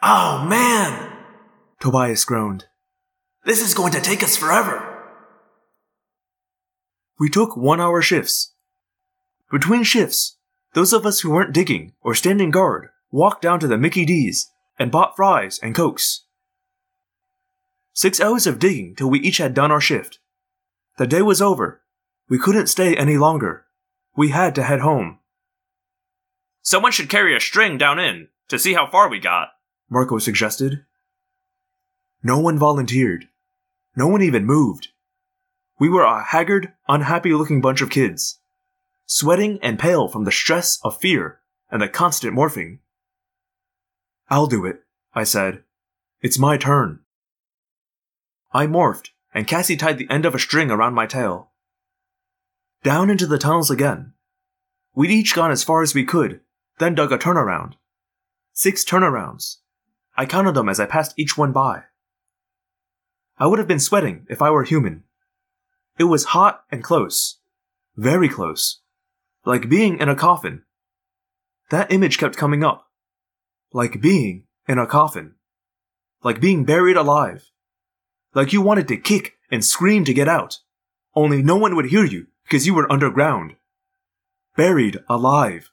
Oh 0.01 0.45
man! 0.49 1.04
Tobias 1.85 2.25
groaned. 2.25 2.65
This 3.43 3.61
is 3.61 3.75
going 3.75 3.91
to 3.91 4.01
take 4.01 4.23
us 4.23 4.35
forever. 4.35 5.03
We 7.19 7.29
took 7.29 7.55
one 7.55 7.79
hour 7.79 8.01
shifts. 8.01 8.53
Between 9.51 9.83
shifts, 9.83 10.37
those 10.73 10.93
of 10.93 11.05
us 11.05 11.19
who 11.19 11.29
weren't 11.29 11.53
digging 11.53 11.93
or 12.01 12.15
standing 12.15 12.49
guard 12.49 12.89
walked 13.11 13.43
down 13.43 13.59
to 13.59 13.67
the 13.67 13.77
Mickey 13.77 14.03
D's 14.03 14.49
and 14.79 14.91
bought 14.91 15.15
fries 15.15 15.59
and 15.61 15.75
cokes. 15.75 16.23
Six 17.93 18.19
hours 18.19 18.47
of 18.47 18.57
digging 18.57 18.95
till 18.95 19.11
we 19.11 19.19
each 19.19 19.37
had 19.37 19.53
done 19.53 19.69
our 19.71 19.79
shift. 19.79 20.17
The 20.97 21.05
day 21.05 21.21
was 21.21 21.39
over. 21.39 21.83
We 22.27 22.39
couldn't 22.39 22.65
stay 22.65 22.95
any 22.95 23.15
longer. 23.15 23.67
We 24.17 24.29
had 24.29 24.55
to 24.55 24.63
head 24.63 24.79
home. 24.79 25.19
Someone 26.63 26.91
should 26.91 27.11
carry 27.11 27.37
a 27.37 27.39
string 27.39 27.77
down 27.77 27.99
in 27.99 28.29
to 28.47 28.57
see 28.57 28.73
how 28.73 28.89
far 28.89 29.07
we 29.07 29.19
got, 29.19 29.49
Marco 29.87 30.17
suggested. 30.17 30.83
No 32.25 32.39
one 32.39 32.57
volunteered. 32.57 33.27
No 33.95 34.07
one 34.07 34.23
even 34.23 34.47
moved. 34.47 34.87
We 35.79 35.89
were 35.89 36.01
a 36.01 36.23
haggard, 36.23 36.73
unhappy 36.87 37.35
looking 37.35 37.61
bunch 37.61 37.81
of 37.81 37.91
kids, 37.91 38.39
sweating 39.05 39.59
and 39.61 39.77
pale 39.77 40.07
from 40.07 40.23
the 40.23 40.31
stress 40.31 40.79
of 40.83 40.99
fear 40.99 41.41
and 41.69 41.83
the 41.83 41.87
constant 41.87 42.35
morphing. 42.35 42.79
I'll 44.27 44.47
do 44.47 44.65
it, 44.65 44.79
I 45.13 45.23
said. 45.23 45.65
It's 46.19 46.39
my 46.39 46.57
turn. 46.57 47.01
I 48.51 48.65
morphed, 48.65 49.09
and 49.31 49.45
Cassie 49.45 49.77
tied 49.77 49.99
the 49.99 50.09
end 50.09 50.25
of 50.25 50.33
a 50.33 50.39
string 50.39 50.71
around 50.71 50.95
my 50.95 51.05
tail. 51.05 51.51
Down 52.81 53.11
into 53.11 53.27
the 53.27 53.37
tunnels 53.37 53.69
again. 53.69 54.13
We'd 54.95 55.11
each 55.11 55.35
gone 55.35 55.51
as 55.51 55.63
far 55.63 55.83
as 55.83 55.93
we 55.93 56.03
could, 56.03 56.39
then 56.79 56.95
dug 56.95 57.11
a 57.11 57.19
turnaround. 57.19 57.73
Six 58.51 58.83
turnarounds. 58.83 59.57
I 60.17 60.25
counted 60.25 60.55
them 60.55 60.69
as 60.69 60.79
I 60.79 60.87
passed 60.87 61.13
each 61.17 61.37
one 61.37 61.51
by. 61.51 61.83
I 63.37 63.47
would 63.47 63.59
have 63.59 63.67
been 63.67 63.79
sweating 63.79 64.25
if 64.29 64.41
I 64.41 64.49
were 64.49 64.63
human. 64.63 65.03
It 65.99 66.05
was 66.05 66.25
hot 66.25 66.63
and 66.71 66.83
close. 66.83 67.39
Very 67.95 68.29
close. 68.29 68.81
Like 69.45 69.69
being 69.69 69.99
in 69.99 70.09
a 70.09 70.15
coffin. 70.15 70.63
That 71.69 71.91
image 71.91 72.17
kept 72.17 72.37
coming 72.37 72.63
up. 72.63 72.89
Like 73.73 74.01
being 74.01 74.45
in 74.67 74.77
a 74.77 74.87
coffin. 74.87 75.35
Like 76.23 76.39
being 76.39 76.63
buried 76.63 76.97
alive. 76.97 77.51
Like 78.33 78.53
you 78.53 78.61
wanted 78.61 78.87
to 78.89 78.97
kick 78.97 79.33
and 79.51 79.63
scream 79.63 80.05
to 80.05 80.13
get 80.13 80.27
out. 80.27 80.59
Only 81.13 81.41
no 81.41 81.55
one 81.55 81.75
would 81.75 81.87
hear 81.87 82.05
you 82.05 82.27
because 82.43 82.65
you 82.65 82.73
were 82.73 82.91
underground. 82.91 83.55
Buried 84.55 84.99
alive. 85.09 85.71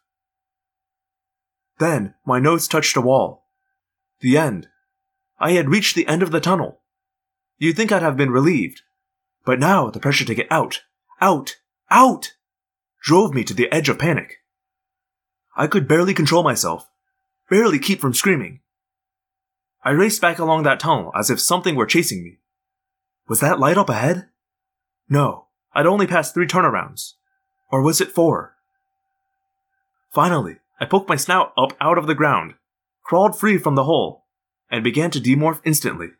Then 1.78 2.14
my 2.24 2.38
nose 2.38 2.68
touched 2.68 2.96
a 2.96 3.00
wall. 3.00 3.46
The 4.20 4.36
end. 4.36 4.68
I 5.40 5.52
had 5.52 5.68
reached 5.68 5.96
the 5.96 6.06
end 6.06 6.22
of 6.22 6.30
the 6.30 6.40
tunnel. 6.40 6.81
You'd 7.58 7.76
think 7.76 7.92
I'd 7.92 8.02
have 8.02 8.16
been 8.16 8.30
relieved. 8.30 8.82
But 9.44 9.58
now 9.58 9.90
the 9.90 10.00
pressure 10.00 10.24
to 10.24 10.34
get 10.34 10.50
out, 10.50 10.82
out, 11.20 11.56
out, 11.90 12.32
drove 13.02 13.34
me 13.34 13.44
to 13.44 13.54
the 13.54 13.70
edge 13.72 13.88
of 13.88 13.98
panic. 13.98 14.38
I 15.56 15.66
could 15.66 15.88
barely 15.88 16.14
control 16.14 16.42
myself, 16.42 16.88
barely 17.50 17.78
keep 17.78 18.00
from 18.00 18.14
screaming. 18.14 18.60
I 19.84 19.90
raced 19.90 20.20
back 20.20 20.38
along 20.38 20.62
that 20.62 20.80
tunnel 20.80 21.12
as 21.14 21.28
if 21.28 21.40
something 21.40 21.74
were 21.74 21.86
chasing 21.86 22.22
me. 22.22 22.38
Was 23.28 23.40
that 23.40 23.58
light 23.58 23.76
up 23.76 23.88
ahead? 23.88 24.28
No, 25.08 25.46
I'd 25.74 25.86
only 25.86 26.06
passed 26.06 26.34
three 26.34 26.46
turnarounds. 26.46 27.14
Or 27.70 27.82
was 27.82 28.00
it 28.00 28.12
four? 28.12 28.56
Finally, 30.10 30.58
I 30.78 30.84
poked 30.84 31.08
my 31.08 31.16
snout 31.16 31.52
up 31.56 31.74
out 31.80 31.98
of 31.98 32.06
the 32.06 32.14
ground, 32.14 32.54
crawled 33.02 33.38
free 33.38 33.58
from 33.58 33.74
the 33.74 33.84
hole, 33.84 34.26
and 34.70 34.84
began 34.84 35.10
to 35.10 35.20
demorph 35.20 35.60
instantly. 35.64 36.10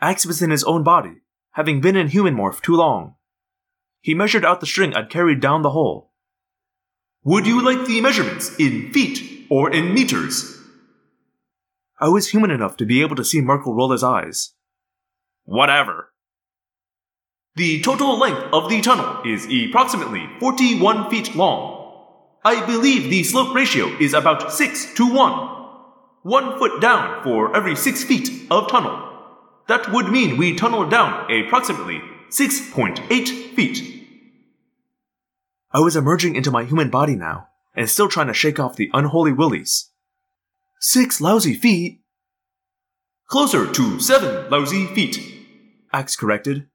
Ax 0.00 0.26
was 0.26 0.42
in 0.42 0.50
his 0.50 0.64
own 0.64 0.82
body, 0.82 1.22
having 1.52 1.80
been 1.80 1.96
in 1.96 2.08
human 2.08 2.34
morph 2.34 2.60
too 2.60 2.76
long. 2.76 3.14
He 4.00 4.14
measured 4.14 4.44
out 4.44 4.60
the 4.60 4.66
string 4.66 4.94
I'd 4.94 5.10
carried 5.10 5.40
down 5.40 5.62
the 5.62 5.70
hole. 5.70 6.12
Would 7.24 7.46
you 7.46 7.64
like 7.64 7.86
the 7.86 8.00
measurements 8.00 8.54
in 8.58 8.92
feet 8.92 9.46
or 9.50 9.70
in 9.72 9.94
meters? 9.94 10.60
I 11.98 12.08
was 12.08 12.28
human 12.28 12.50
enough 12.50 12.76
to 12.76 12.86
be 12.86 13.00
able 13.00 13.16
to 13.16 13.24
see 13.24 13.40
Marco 13.40 13.72
roll 13.72 13.90
his 13.90 14.04
eyes. 14.04 14.52
Whatever. 15.44 16.12
The 17.56 17.80
total 17.80 18.18
length 18.18 18.52
of 18.52 18.68
the 18.68 18.82
tunnel 18.82 19.22
is 19.24 19.46
approximately 19.46 20.28
41 20.40 21.08
feet 21.08 21.34
long. 21.34 21.72
I 22.44 22.64
believe 22.66 23.10
the 23.10 23.24
slope 23.24 23.54
ratio 23.54 23.86
is 23.98 24.12
about 24.12 24.52
6 24.52 24.94
to 24.94 25.12
1. 25.12 25.32
One 26.22 26.58
foot 26.58 26.82
down 26.82 27.24
for 27.24 27.56
every 27.56 27.74
6 27.74 28.04
feet 28.04 28.46
of 28.50 28.68
tunnel. 28.68 29.15
That 29.68 29.92
would 29.92 30.08
mean 30.08 30.36
we 30.36 30.54
tunneled 30.54 30.90
down 30.90 31.30
approximately 31.30 32.00
6.8 32.30 33.54
feet. 33.54 33.96
I 35.72 35.80
was 35.80 35.96
emerging 35.96 36.36
into 36.36 36.50
my 36.50 36.64
human 36.64 36.90
body 36.90 37.16
now, 37.16 37.48
and 37.74 37.90
still 37.90 38.08
trying 38.08 38.28
to 38.28 38.34
shake 38.34 38.58
off 38.58 38.76
the 38.76 38.90
unholy 38.94 39.32
willies. 39.32 39.90
Six 40.80 41.20
lousy 41.20 41.54
feet? 41.54 42.00
Closer 43.28 43.70
to 43.70 44.00
seven 44.00 44.48
lousy 44.50 44.86
feet, 44.86 45.18
Ax 45.92 46.14
corrected. 46.16 46.68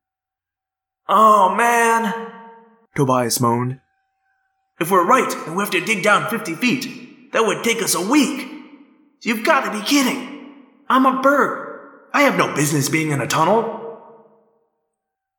Oh 1.08 1.56
man, 1.56 2.32
Tobias 2.96 3.40
moaned. 3.40 3.80
If 4.80 4.92
we're 4.92 5.06
right 5.06 5.32
and 5.46 5.56
we 5.56 5.64
have 5.64 5.72
to 5.72 5.86
dig 5.86 6.04
down 6.04 6.30
50 6.30 6.56
feet, 6.56 7.32
that 7.34 7.46
would 7.46 7.64
take 7.64 7.82
us 7.82 7.96
a 7.96 8.02
week. 8.02 8.48
You've 9.22 9.46
got 9.46 9.66
to 9.66 9.80
be 9.80 9.86
kidding. 9.86 10.66
I'm 10.90 11.06
a 11.06 11.22
bird. 11.22 11.61
I 12.14 12.24
have 12.24 12.38
no 12.38 12.54
business 12.54 12.90
being 12.90 13.12
in 13.12 13.22
a 13.22 13.28
tunnel. 13.28 14.00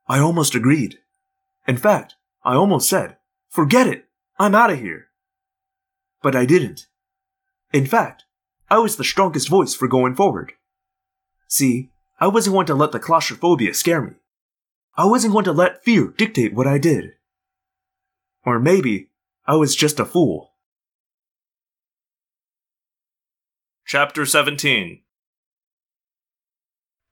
I 0.09 0.19
almost 0.19 0.55
agreed. 0.55 0.99
In 1.67 1.77
fact, 1.77 2.15
I 2.45 2.55
almost 2.55 2.89
said, 2.89 3.17
Forget 3.49 3.87
it! 3.87 4.07
I'm 4.39 4.55
out 4.55 4.71
of 4.71 4.79
here! 4.79 5.09
But 6.23 6.35
I 6.35 6.47
didn't. 6.47 6.87
In 7.73 7.87
fact, 7.87 8.25
I 8.71 8.79
was 8.79 8.97
the 8.97 9.05
strongest 9.05 9.49
voice 9.49 9.75
for 9.75 9.87
going 9.87 10.15
forward. 10.15 10.53
See, 11.47 11.91
I 12.19 12.29
wasn't 12.29 12.55
going 12.55 12.67
to 12.67 12.75
let 12.75 12.93
the 12.93 12.99
claustrophobia 12.99 13.75
scare 13.75 14.01
me. 14.01 14.13
I 14.97 15.05
wasn't 15.05 15.33
going 15.33 15.45
to 15.45 15.53
let 15.53 15.85
fear 15.85 16.09
dictate 16.09 16.55
what 16.55 16.67
I 16.67 16.79
did. 16.79 17.13
Or 18.45 18.59
maybe 18.59 19.11
I 19.47 19.57
was 19.57 19.77
just 19.77 20.01
a 20.01 20.05
fool. 20.05 20.53
Chapter 23.85 24.25
17 24.25 25.01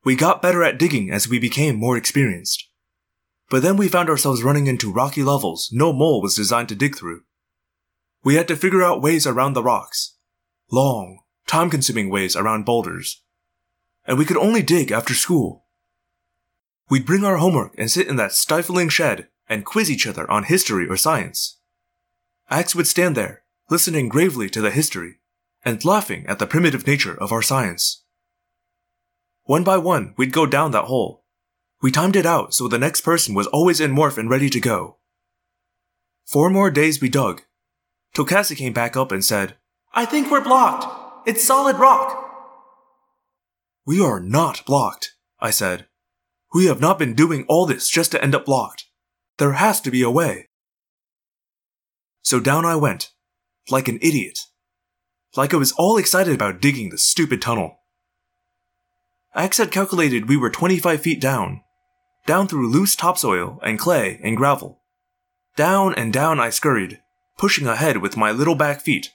We 0.03 0.17
got 0.17 0.41
better 0.41 0.63
at 0.63 0.79
digging 0.79 1.11
as 1.11 1.29
we 1.29 1.39
became 1.39 1.77
more 1.77 1.97
experienced. 1.97 2.69
But 3.51 3.63
then 3.63 3.77
we 3.77 3.89
found 3.89 4.09
ourselves 4.09 4.43
running 4.43 4.67
into 4.67 4.93
rocky 4.93 5.23
levels 5.23 5.71
no 5.73 5.93
mole 5.93 6.23
was 6.23 6.37
designed 6.37 6.69
to 6.71 6.75
dig 6.75 6.97
through. 6.97 7.23
We 8.23 8.37
had 8.37 8.49
to 8.49 8.57
figure 8.57 8.83
out 8.83 9.03
ways 9.03 9.27
around 9.27 9.53
the 9.53 9.63
rocks. 9.63 10.17
Long, 10.71 11.21
time 11.47 11.69
consuming 11.69 12.11
ways 12.11 12.37
around 12.37 12.65
boulders. 12.65 13.23
And 14.07 14.19
we 14.19 14.25
could 14.25 14.37
only 14.37 14.63
dig 14.63 14.91
after 14.91 15.15
school. 15.15 15.67
We'd 16.89 17.07
bring 17.07 17.25
our 17.25 17.37
homework 17.37 17.75
and 17.77 17.91
sit 17.91 18.09
in 18.09 18.17
that 18.17 18.33
stifling 18.33 18.89
shed 18.89 19.29
and 19.49 19.65
quiz 19.65 19.91
each 19.91 20.07
other 20.07 20.31
on 20.31 20.45
history 20.45 20.89
or 20.89 20.97
science. 20.97 21.59
Ax 22.51 22.75
would 22.75 22.87
stand 22.87 23.17
there, 23.17 23.43
listening 23.69 24.09
gravely 24.09 24.49
to 24.51 24.61
the 24.61 24.71
history, 24.71 25.19
and 25.65 25.85
laughing 25.85 26.25
at 26.27 26.39
the 26.39 26.47
primitive 26.47 26.87
nature 26.87 27.15
of 27.21 27.33
our 27.33 27.43
science. 27.43 28.05
One 29.51 29.65
by 29.65 29.79
one, 29.79 30.15
we'd 30.17 30.33
go 30.33 30.47
down 30.47 30.71
that 30.71 30.85
hole. 30.85 31.25
We 31.83 31.91
timed 31.91 32.15
it 32.15 32.25
out 32.25 32.55
so 32.55 32.69
the 32.69 32.79
next 32.79 33.01
person 33.01 33.35
was 33.35 33.49
always 33.49 33.81
in 33.81 33.91
morph 33.91 34.17
and 34.17 34.31
ready 34.31 34.49
to 34.49 34.61
go. 34.61 34.99
Four 36.25 36.51
more 36.51 36.71
days 36.71 37.01
we 37.01 37.09
dug, 37.09 37.43
Cassie 38.15 38.55
came 38.55 38.73
back 38.73 38.97
up 38.97 39.11
and 39.11 39.25
said, 39.25 39.57
I 39.93 40.05
think 40.05 40.31
we're 40.31 40.41
blocked. 40.41 41.29
It's 41.29 41.43
solid 41.43 41.81
rock. 41.81 42.31
We 43.85 44.01
are 44.01 44.21
not 44.21 44.65
blocked, 44.67 45.17
I 45.41 45.51
said. 45.51 45.89
We 46.55 46.67
have 46.67 46.81
not 46.81 46.97
been 46.97 47.15
doing 47.15 47.45
all 47.49 47.67
this 47.67 47.91
just 47.91 48.13
to 48.13 48.23
end 48.23 48.37
up 48.37 48.45
blocked. 48.45 48.85
There 49.39 49.55
has 49.55 49.81
to 49.81 49.91
be 49.91 50.03
a 50.03 50.11
way. 50.13 50.49
So 52.23 52.39
down 52.39 52.65
I 52.65 52.77
went, 52.77 53.11
like 53.69 53.89
an 53.89 53.99
idiot. 54.01 54.39
Like 55.37 55.53
I 55.53 55.57
was 55.57 55.73
all 55.73 55.97
excited 55.97 56.35
about 56.37 56.61
digging 56.61 56.91
the 56.91 56.99
stupid 56.99 57.43
tunnel. 57.43 57.80
Ax 59.35 59.59
had 59.59 59.71
calculated 59.71 60.29
we 60.29 60.37
were 60.37 60.51
25 60.51 61.01
feet 61.01 61.21
down, 61.21 61.63
down 62.27 62.49
through 62.49 62.71
loose 62.71 62.97
topsoil 62.97 63.61
and 63.63 63.79
clay 63.79 64.21
and 64.23 64.37
gravel. 64.37 64.83
Down 65.57 65.95
and 65.95 66.13
down 66.13 66.41
I 66.41 66.51
scurried, 66.51 67.01
pushing 67.39 67.67
ahead 67.67 67.99
with 67.99 68.17
my 68.17 68.33
little 68.33 68.57
back 68.57 68.81
feet, 68.81 69.11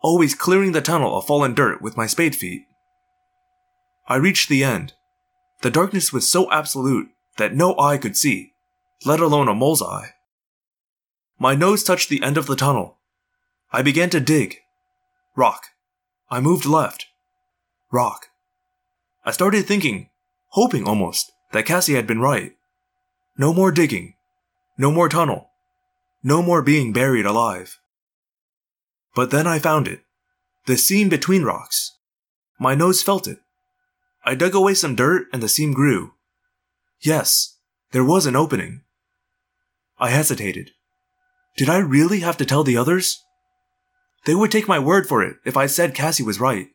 always 0.00 0.34
clearing 0.34 0.72
the 0.72 0.80
tunnel 0.80 1.16
of 1.16 1.26
fallen 1.26 1.54
dirt 1.54 1.80
with 1.80 1.96
my 1.96 2.06
spade 2.06 2.34
feet. 2.34 2.62
I 4.08 4.16
reached 4.16 4.48
the 4.48 4.64
end. 4.64 4.94
The 5.62 5.70
darkness 5.70 6.12
was 6.12 6.28
so 6.28 6.50
absolute 6.50 7.08
that 7.38 7.54
no 7.54 7.78
eye 7.78 7.98
could 7.98 8.16
see, 8.16 8.52
let 9.04 9.20
alone 9.20 9.48
a 9.48 9.54
mole's 9.54 9.82
eye. 9.82 10.10
My 11.38 11.54
nose 11.54 11.84
touched 11.84 12.08
the 12.08 12.22
end 12.22 12.36
of 12.36 12.46
the 12.46 12.56
tunnel. 12.56 12.98
I 13.72 13.82
began 13.82 14.10
to 14.10 14.20
dig. 14.20 14.58
Rock. 15.36 15.66
I 16.30 16.40
moved 16.40 16.66
left. 16.66 17.06
Rock. 17.90 18.26
I 19.24 19.30
started 19.30 19.66
thinking, 19.66 20.10
hoping 20.48 20.86
almost, 20.86 21.32
that 21.52 21.66
Cassie 21.66 21.94
had 21.94 22.06
been 22.06 22.20
right. 22.20 22.52
No 23.38 23.52
more 23.52 23.70
digging. 23.70 24.14
No 24.76 24.90
more 24.90 25.08
tunnel. 25.08 25.50
No 26.22 26.42
more 26.42 26.62
being 26.62 26.92
buried 26.92 27.26
alive. 27.26 27.78
But 29.14 29.30
then 29.30 29.46
I 29.46 29.58
found 29.58 29.86
it. 29.88 30.00
The 30.66 30.76
seam 30.76 31.08
between 31.08 31.42
rocks. 31.42 31.98
My 32.58 32.74
nose 32.74 33.02
felt 33.02 33.26
it. 33.26 33.38
I 34.24 34.34
dug 34.34 34.54
away 34.54 34.74
some 34.74 34.94
dirt 34.94 35.26
and 35.32 35.42
the 35.42 35.48
seam 35.48 35.72
grew. 35.72 36.12
Yes, 37.00 37.58
there 37.90 38.04
was 38.04 38.26
an 38.26 38.36
opening. 38.36 38.82
I 39.98 40.10
hesitated. 40.10 40.70
Did 41.56 41.68
I 41.68 41.78
really 41.78 42.20
have 42.20 42.36
to 42.38 42.44
tell 42.44 42.64
the 42.64 42.76
others? 42.76 43.22
They 44.24 44.34
would 44.34 44.52
take 44.52 44.68
my 44.68 44.78
word 44.78 45.08
for 45.08 45.22
it 45.22 45.36
if 45.44 45.56
I 45.56 45.66
said 45.66 45.94
Cassie 45.94 46.22
was 46.22 46.40
right. 46.40 46.68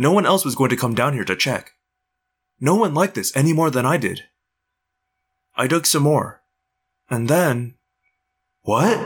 No 0.00 0.12
one 0.12 0.24
else 0.24 0.46
was 0.46 0.54
going 0.54 0.70
to 0.70 0.78
come 0.78 0.94
down 0.94 1.12
here 1.12 1.26
to 1.26 1.36
check. 1.36 1.72
No 2.58 2.74
one 2.74 2.94
liked 2.94 3.14
this 3.14 3.36
any 3.36 3.52
more 3.52 3.68
than 3.68 3.84
I 3.84 3.98
did. 3.98 4.22
I 5.54 5.66
dug 5.66 5.84
some 5.84 6.04
more. 6.04 6.40
And 7.10 7.28
then. 7.28 7.74
What? 8.62 8.98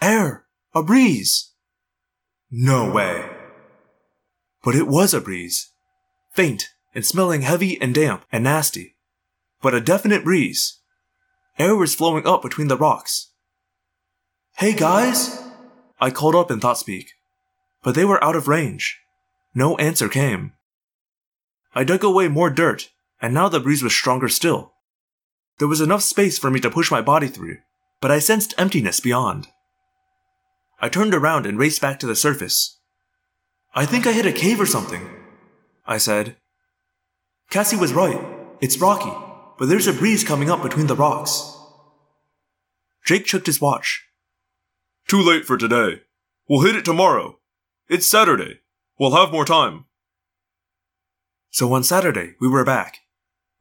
Air! 0.00 0.46
A 0.74 0.82
breeze! 0.82 1.52
No 2.50 2.90
way. 2.90 3.28
But 4.64 4.74
it 4.74 4.88
was 4.88 5.12
a 5.12 5.20
breeze. 5.20 5.70
Faint 6.30 6.70
and 6.94 7.04
smelling 7.04 7.42
heavy 7.42 7.78
and 7.78 7.94
damp 7.94 8.24
and 8.32 8.44
nasty. 8.44 8.96
But 9.60 9.74
a 9.74 9.82
definite 9.82 10.24
breeze. 10.24 10.78
Air 11.58 11.76
was 11.76 11.94
flowing 11.94 12.26
up 12.26 12.40
between 12.40 12.68
the 12.68 12.78
rocks. 12.78 13.32
Hey 14.56 14.72
guys! 14.72 15.42
I 16.00 16.10
called 16.10 16.36
up 16.36 16.50
in 16.50 16.58
thought 16.58 16.78
speak. 16.78 17.10
But 17.82 17.94
they 17.94 18.06
were 18.06 18.24
out 18.24 18.34
of 18.34 18.48
range. 18.48 18.98
No 19.54 19.76
answer 19.76 20.08
came. 20.08 20.52
I 21.74 21.84
dug 21.84 22.04
away 22.04 22.28
more 22.28 22.50
dirt, 22.50 22.90
and 23.20 23.34
now 23.34 23.48
the 23.48 23.60
breeze 23.60 23.82
was 23.82 23.92
stronger 23.92 24.28
still. 24.28 24.72
There 25.58 25.68
was 25.68 25.80
enough 25.80 26.02
space 26.02 26.38
for 26.38 26.50
me 26.50 26.60
to 26.60 26.70
push 26.70 26.90
my 26.90 27.02
body 27.02 27.28
through, 27.28 27.58
but 28.00 28.10
I 28.10 28.18
sensed 28.18 28.54
emptiness 28.58 29.00
beyond. 29.00 29.48
I 30.80 30.88
turned 30.88 31.14
around 31.14 31.46
and 31.46 31.58
raced 31.58 31.80
back 31.80 31.98
to 32.00 32.06
the 32.06 32.14
surface. 32.14 32.78
I 33.74 33.84
think 33.84 34.06
I 34.06 34.12
hit 34.12 34.26
a 34.26 34.32
cave 34.32 34.60
or 34.60 34.66
something, 34.66 35.08
I 35.86 35.98
said. 35.98 36.36
Cassie 37.50 37.76
was 37.76 37.92
right. 37.92 38.20
It's 38.60 38.78
rocky, 38.78 39.12
but 39.58 39.68
there's 39.68 39.86
a 39.86 39.92
breeze 39.92 40.22
coming 40.22 40.50
up 40.50 40.62
between 40.62 40.86
the 40.86 40.96
rocks. 40.96 41.54
Jake 43.04 43.24
checked 43.24 43.46
his 43.46 43.60
watch. 43.60 44.04
Too 45.08 45.22
late 45.22 45.44
for 45.44 45.56
today. 45.56 46.02
We'll 46.48 46.66
hit 46.66 46.76
it 46.76 46.84
tomorrow. 46.84 47.38
It's 47.88 48.06
Saturday. 48.06 48.60
We'll 48.98 49.14
have 49.14 49.30
more 49.30 49.44
time. 49.44 49.84
So 51.50 51.72
on 51.72 51.84
Saturday, 51.84 52.34
we 52.40 52.48
were 52.48 52.64
back, 52.64 52.98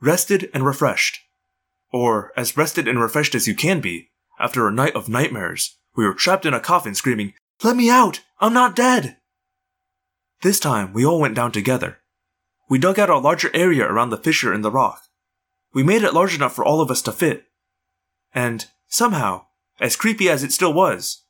rested 0.01 0.49
and 0.53 0.65
refreshed. 0.65 1.19
Or 1.93 2.31
as 2.35 2.57
rested 2.57 2.87
and 2.87 2.99
refreshed 2.99 3.35
as 3.35 3.47
you 3.47 3.55
can 3.55 3.79
be 3.79 4.09
after 4.39 4.67
a 4.67 4.71
night 4.71 4.95
of 4.95 5.09
nightmares. 5.09 5.77
We 5.95 6.05
were 6.05 6.13
trapped 6.13 6.45
in 6.45 6.53
a 6.53 6.59
coffin 6.59 6.95
screaming, 6.95 7.33
Let 7.63 7.75
me 7.75 7.89
out! 7.89 8.21
I'm 8.39 8.53
not 8.53 8.75
dead! 8.75 9.17
This 10.41 10.59
time, 10.59 10.93
we 10.93 11.05
all 11.05 11.19
went 11.19 11.35
down 11.35 11.51
together. 11.51 11.99
We 12.69 12.77
dug 12.77 12.99
out 12.99 13.09
a 13.09 13.17
larger 13.17 13.49
area 13.53 13.85
around 13.85 14.09
the 14.09 14.17
fissure 14.17 14.53
in 14.53 14.61
the 14.61 14.71
rock. 14.71 15.01
We 15.73 15.83
made 15.83 16.03
it 16.03 16.13
large 16.13 16.35
enough 16.35 16.53
for 16.53 16.65
all 16.65 16.81
of 16.81 16.91
us 16.91 17.01
to 17.03 17.11
fit. 17.11 17.45
And, 18.33 18.65
somehow, 18.87 19.45
as 19.79 19.95
creepy 19.95 20.29
as 20.29 20.43
it 20.43 20.51
still 20.51 20.73
was, 20.73 21.23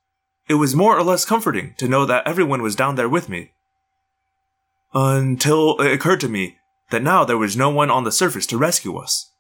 it 0.50 0.56
was 0.56 0.76
more 0.76 0.98
or 0.98 1.04
less 1.04 1.26
comforting 1.26 1.76
to 1.78 1.88
know 1.88 2.06
that 2.06 2.26
everyone 2.26 2.62
was 2.62 2.76
down 2.76 2.96
there 2.96 3.10
with 3.10 3.30
me. 3.30 3.52
Until 5.00 5.80
it 5.80 5.92
occurred 5.92 6.22
to 6.22 6.28
me 6.28 6.58
that 6.90 7.04
now 7.04 7.24
there 7.24 7.38
was 7.38 7.56
no 7.56 7.70
one 7.70 7.92
on 7.92 8.04
the 8.04 8.12
surface 8.12 8.48
to 8.48 8.58
rescue 8.58 8.98
us. 8.98 9.32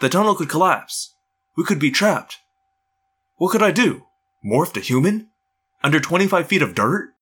The 0.00 0.10
tunnel 0.10 0.34
could 0.34 0.50
collapse. 0.50 1.14
We 1.56 1.64
could 1.64 1.78
be 1.78 1.90
trapped. 1.90 2.36
What 3.36 3.50
could 3.50 3.62
I 3.62 3.70
do? 3.70 4.02
Morph 4.44 4.74
to 4.74 4.80
human? 4.80 5.30
Under 5.82 6.00
25 6.00 6.46
feet 6.46 6.60
of 6.60 6.74
dirt? 6.74 7.14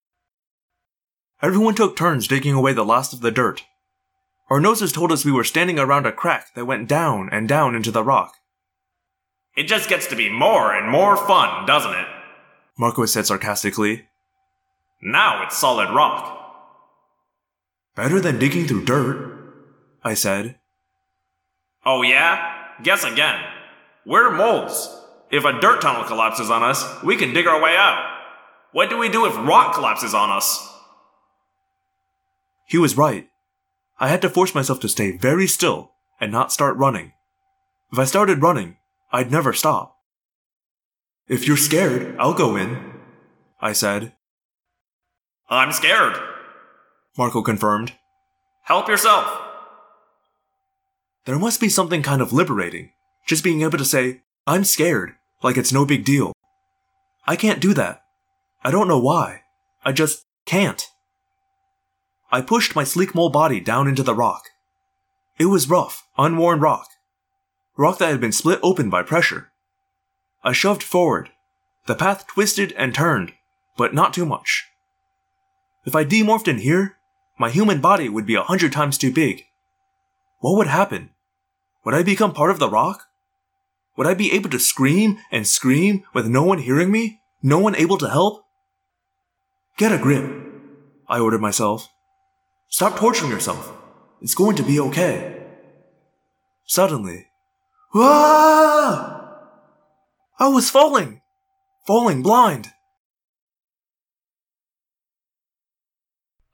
Everyone 1.41 1.77
took 1.77 1.97
turns 1.97 2.27
digging 2.27 2.53
away 2.53 2.73
the 2.73 2.85
last 2.85 3.13
of 3.13 3.21
the 3.21 3.31
dirt. 3.31 3.63
Our 4.51 4.59
noses 4.59 4.91
told 4.91 5.13
us 5.13 5.25
we 5.25 5.31
were 5.31 5.45
standing 5.45 5.79
around 5.79 6.05
a 6.05 6.11
crack 6.11 6.53
that 6.57 6.65
went 6.65 6.89
down 6.89 7.29
and 7.31 7.49
down 7.49 7.77
into 7.77 7.93
the 7.93 8.03
rock. 8.03 8.35
It 9.57 9.69
just 9.69 9.89
gets 9.89 10.09
to 10.09 10.17
be 10.17 10.29
more 10.29 10.75
and 10.75 10.91
more 10.91 11.17
fun, 11.17 11.65
doesn't 11.65 11.95
it? 11.95 12.09
Marco 12.77 13.07
said 13.07 13.27
sarcastically. 13.27 14.09
Now 15.01 15.45
it's 15.45 15.57
solid 15.57 15.95
rock. 15.95 16.38
Better 17.99 18.21
than 18.21 18.39
digging 18.39 18.69
through 18.69 18.85
dirt, 18.85 19.17
I 20.05 20.15
said. 20.15 20.55
Oh 21.85 22.03
yeah? 22.03 22.69
Guess 22.85 23.03
again. 23.03 23.43
We're 24.07 24.31
moles. 24.31 25.05
If 25.33 25.45
a 25.45 25.59
dirt 25.61 25.83
tunnel 25.83 26.05
collapses 26.05 26.49
on 26.49 26.63
us, 26.63 27.03
we 27.03 27.17
can 27.17 27.35
dig 27.35 27.49
our 27.49 27.61
way 27.61 27.75
out. 27.77 28.21
What 28.71 28.89
do 28.89 28.99
we 28.99 29.09
do 29.09 29.27
if 29.27 29.37
rock 29.37 29.75
collapses 29.75 30.15
on 30.15 30.31
us? 30.31 30.65
He 32.69 32.79
was 32.79 32.97
right. 32.97 33.27
I 33.99 34.07
had 34.07 34.23
to 34.23 34.31
force 34.31 34.55
myself 34.55 34.79
to 34.83 34.89
stay 34.89 35.17
very 35.17 35.49
still 35.49 35.91
and 36.21 36.31
not 36.31 36.53
start 36.53 36.77
running. 36.77 37.15
If 37.93 37.99
I 37.99 38.05
started 38.05 38.43
running, 38.43 38.77
I'd 39.11 39.33
never 39.33 39.53
stop. 39.53 39.97
If 41.27 41.49
you're 41.49 41.57
scared, 41.57 42.15
I'll 42.21 42.33
go 42.33 42.55
in, 42.55 42.93
I 43.61 43.73
said. 43.73 44.13
I'm 45.51 45.73
scared. 45.73 46.38
Marco 47.17 47.43
confirmed. 47.43 47.93
Help 48.65 48.89
yourself. 48.89 49.41
There 51.25 51.39
must 51.39 51.61
be 51.61 51.69
something 51.69 52.03
kind 52.03 52.23
of 52.23 52.33
liberating, 52.33 52.93
just 53.27 53.45
being 53.45 53.63
able 53.63 53.79
to 53.79 53.85
say, 53.85 54.23
I'm 54.47 54.65
scared, 54.65 55.15
like 55.43 55.57
it's 55.57 55.73
no 55.73 55.85
big 55.85 56.05
deal. 56.05 56.33
I 57.27 57.37
can't 57.37 57.61
do 57.61 57.75
that. 57.75 58.03
I 58.63 58.71
don't 58.71 58.89
know 58.89 58.99
why. 58.99 59.43
I 59.85 59.93
just 59.93 60.25
can't. 60.47 60.87
I 62.31 62.41
pushed 62.41 62.77
my 62.77 62.85
sleek 62.85 63.15
mole 63.15 63.31
body 63.31 63.61
down 63.61 63.89
into 63.89 64.03
the 64.03 64.15
rock. 64.15 64.45
It 65.39 65.47
was 65.47 65.71
rough, 65.71 66.07
unworn 66.19 66.61
rock. 66.61 66.89
Rock 67.77 67.99
that 67.99 68.11
had 68.11 68.21
been 68.21 68.33
split 68.33 68.59
open 68.63 68.91
by 68.91 69.03
pressure. 69.03 69.51
I 70.43 70.53
shoved 70.53 70.83
forward. 70.83 71.31
The 71.87 71.95
path 71.95 72.27
twisted 72.27 72.73
and 72.77 72.95
turned, 72.95 73.33
but 73.77 73.95
not 73.95 74.13
too 74.13 74.27
much. 74.27 74.67
If 75.87 75.95
I 75.95 76.05
demorphed 76.05 76.49
in 76.49 76.59
here, 76.59 76.98
my 77.39 77.51
human 77.51 77.81
body 77.81 78.09
would 78.09 78.27
be 78.27 78.35
a 78.35 78.43
hundred 78.43 78.73
times 78.73 78.99
too 78.99 79.13
big. 79.13 79.45
What 80.41 80.57
would 80.57 80.67
happen? 80.67 81.11
Would 81.85 81.95
I 81.95 82.03
become 82.03 82.33
part 82.33 82.51
of 82.51 82.59
the 82.59 82.69
rock? 82.69 83.05
Would 83.97 84.07
I 84.07 84.15
be 84.15 84.33
able 84.33 84.51
to 84.51 84.59
scream 84.59 85.19
and 85.31 85.47
scream 85.47 86.05
with 86.13 86.27
no 86.27 86.43
one 86.43 86.59
hearing 86.59 86.91
me? 86.91 87.21
No 87.43 87.59
one 87.59 87.75
able 87.77 87.99
to 87.99 88.09
help? 88.09 88.45
Get 89.77 89.93
a 89.93 89.99
grip, 89.99 90.29
I 91.09 91.21
ordered 91.21 91.41
myself. 91.41 91.89
Stop 92.69 92.97
torturing 92.97 93.31
yourself. 93.31 93.73
It's 94.21 94.35
going 94.35 94.57
to 94.57 94.63
be 94.63 94.81
okay. 94.81 95.47
Suddenly, 96.65 97.27
ah! 97.95 99.49
I 100.39 100.49
was 100.49 100.71
falling! 100.71 101.23
Falling 101.87 102.23
blind! 102.23 102.73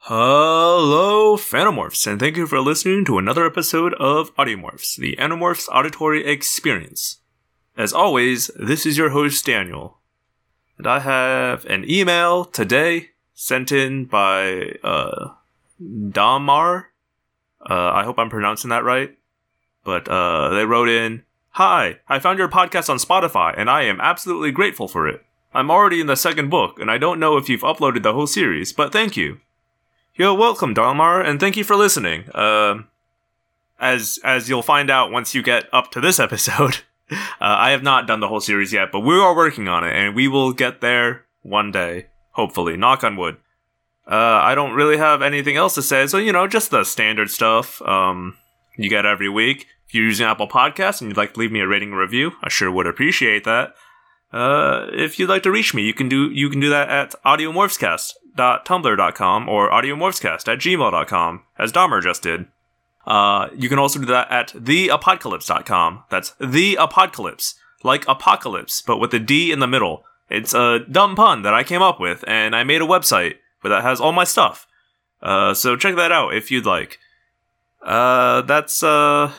Hello, 0.09 1.35
Phantomorphs, 1.35 2.07
and 2.07 2.21
thank 2.21 2.37
you 2.37 2.47
for 2.47 2.61
listening 2.61 3.07
to 3.07 3.17
another 3.17 3.47
episode 3.47 3.95
of 3.95 4.37
Audiomorphs, 4.37 4.97
the 4.97 5.17
Animorphs 5.17 5.67
auditory 5.73 6.27
experience. 6.27 7.21
As 7.75 7.95
always, 7.95 8.51
this 8.55 8.85
is 8.85 8.99
your 8.99 9.09
host, 9.09 9.47
Daniel. 9.47 10.01
And 10.77 10.87
I 10.87 10.99
have 10.99 11.65
an 11.65 11.91
email 11.91 12.45
today 12.45 13.13
sent 13.33 13.73
in 13.73 14.05
by, 14.05 14.77
uh, 14.85 15.31
Damar. 16.11 16.91
Uh, 17.67 17.93
I 17.95 18.05
hope 18.05 18.19
I'm 18.19 18.29
pronouncing 18.29 18.69
that 18.69 18.85
right. 18.85 19.17
But, 19.85 20.07
uh, 20.07 20.51
they 20.51 20.67
wrote 20.67 20.91
in, 20.91 21.23
Hi, 21.53 22.01
I 22.11 22.19
found 22.19 22.39
your 22.39 22.49
podcast 22.49 22.91
on 22.91 22.99
Spotify, 22.99 23.55
and 23.57 23.71
I 23.71 23.85
am 23.85 24.03
absolutely 24.03 24.51
grateful 24.51 24.87
for 24.87 25.09
it. 25.09 25.25
I'm 25.55 25.71
already 25.71 26.03
in 26.03 26.09
the 26.09 26.15
second 26.15 26.51
book, 26.51 26.79
and 26.79 26.91
I 26.91 26.99
don't 26.99 27.19
know 27.19 27.39
if 27.39 27.49
you've 27.49 27.63
uploaded 27.63 28.03
the 28.03 28.13
whole 28.13 28.27
series, 28.27 28.71
but 28.71 28.93
thank 28.93 29.17
you. 29.17 29.41
You're 30.17 30.35
welcome, 30.35 30.77
Dalmar, 30.77 31.27
and 31.27 31.41
thank 31.41 31.57
you 31.57 31.65
for 31.65 31.75
listening. 31.75 32.31
Uh, 32.33 32.83
as 33.81 34.21
as 34.23 34.49
you'll 34.49 34.63
find 34.63 34.89
out 34.89 35.11
once 35.11 35.35
you 35.35 35.43
get 35.43 35.65
up 35.73 35.91
to 35.91 36.01
this 36.01 36.21
episode, 36.27 36.83
uh, 37.11 37.17
I 37.41 37.71
have 37.71 37.83
not 37.83 38.07
done 38.07 38.21
the 38.21 38.29
whole 38.29 38.41
series 38.41 38.73
yet, 38.73 38.93
but 38.93 39.01
we 39.01 39.15
are 39.15 39.35
working 39.35 39.67
on 39.67 39.83
it, 39.83 39.93
and 39.93 40.15
we 40.15 40.29
will 40.29 40.53
get 40.53 40.81
there 40.81 41.25
one 41.43 41.73
day, 41.73 42.07
hopefully. 42.31 42.77
Knock 42.77 43.03
on 43.03 43.17
wood. 43.17 43.39
Uh, 44.07 44.15
I 44.15 44.55
don't 44.55 44.75
really 44.75 44.99
have 44.99 45.21
anything 45.21 45.57
else 45.57 45.75
to 45.75 45.83
say, 45.83 46.07
so 46.07 46.19
you 46.19 46.31
know, 46.31 46.47
just 46.47 46.71
the 46.71 46.85
standard 46.85 47.31
stuff 47.31 47.83
um, 47.83 48.37
you 48.77 48.89
get 48.89 49.05
every 49.05 49.29
week. 49.29 49.67
If 49.89 49.95
you're 49.95 50.05
using 50.05 50.27
Apple 50.27 50.47
Podcasts 50.47 51.01
and 51.01 51.11
you'd 51.11 51.17
like 51.17 51.35
to 51.35 51.41
leave 51.41 51.51
me 51.51 51.59
a 51.59 51.67
rating 51.67 51.91
review, 51.91 52.35
I 52.41 52.51
sure 52.51 52.71
would 52.71 52.87
appreciate 52.87 53.43
that. 53.45 53.75
Uh, 54.33 54.87
if 54.93 55.19
you'd 55.19 55.29
like 55.29 55.43
to 55.43 55.51
reach 55.51 55.75
me, 55.75 55.83
you 55.83 55.93
can 55.93 56.09
do 56.09 56.31
you 56.31 56.49
can 56.51 56.61
do 56.61 56.71
that 56.71 56.89
at 56.89 57.17
audiomorphscast.tumblr.com 58.37 59.49
or 59.49 59.71
audiomorphscast 59.71 60.53
at 60.53 60.59
gmail.com, 60.59 61.43
as 61.59 61.73
Dahmer 61.73 62.03
just 62.03 62.23
did. 62.23 62.47
Uh, 63.07 63.49
you 63.55 63.69
can 63.69 63.79
also 63.79 63.99
do 63.99 64.07
that 64.07 64.31
at 64.31 64.49
theapocalypse.com. 64.49 66.05
That's 66.11 66.35
the 66.41 66.77
apocalypse, 66.77 67.55
like 67.83 68.07
apocalypse, 68.09 68.83
but 68.83 68.99
with 68.99 69.13
a 69.15 69.19
D 69.19 69.53
in 69.53 69.59
the 69.59 69.67
middle. 69.67 70.05
It's 70.31 70.55
a 70.55 70.81
dumb 70.91 71.17
pun 71.17 71.43
that 71.43 71.53
I 71.53 71.63
came 71.65 71.83
up 71.83 72.01
with, 72.01 72.25
and 72.27 72.57
I 72.57 72.65
made 72.65 72.81
a 72.81 72.87
website 72.87 73.37
but 73.65 73.71
that 73.71 73.83
has 73.83 73.99
all 73.99 74.13
my 74.13 74.25
stuff. 74.25 74.69
Uh, 75.21 75.55
so 75.55 75.75
check 75.75 75.97
that 75.97 76.13
out 76.13 76.35
if 76.35 76.51
you'd 76.51 76.67
like. 76.67 77.01
Uh, 77.83 78.43
that's 78.43 78.83
uh, 78.83 79.33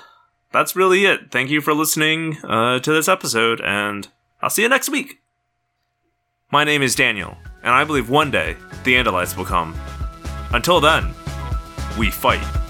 that's 0.51 0.75
really 0.75 1.05
it. 1.05 1.31
Thank 1.31 1.51
you 1.51 1.62
for 1.62 1.73
listening 1.73 2.38
uh, 2.43 2.79
to 2.79 2.91
this 2.91 3.08
episode, 3.08 3.62
and 3.62 4.10
I'll 4.41 4.49
see 4.49 4.63
you 4.63 4.69
next 4.69 4.89
week. 4.89 5.19
My 6.55 6.63
name 6.63 6.83
is 6.83 6.95
Daniel, 6.95 7.37
and 7.63 7.73
I 7.73 7.83
believe 7.83 8.09
one 8.09 8.31
day 8.31 8.55
the 8.85 8.93
Andalites 8.93 9.35
will 9.35 9.43
come. 9.43 9.75
Until 10.53 10.79
then, 10.79 11.13
we 11.97 12.09
fight. 12.09 12.64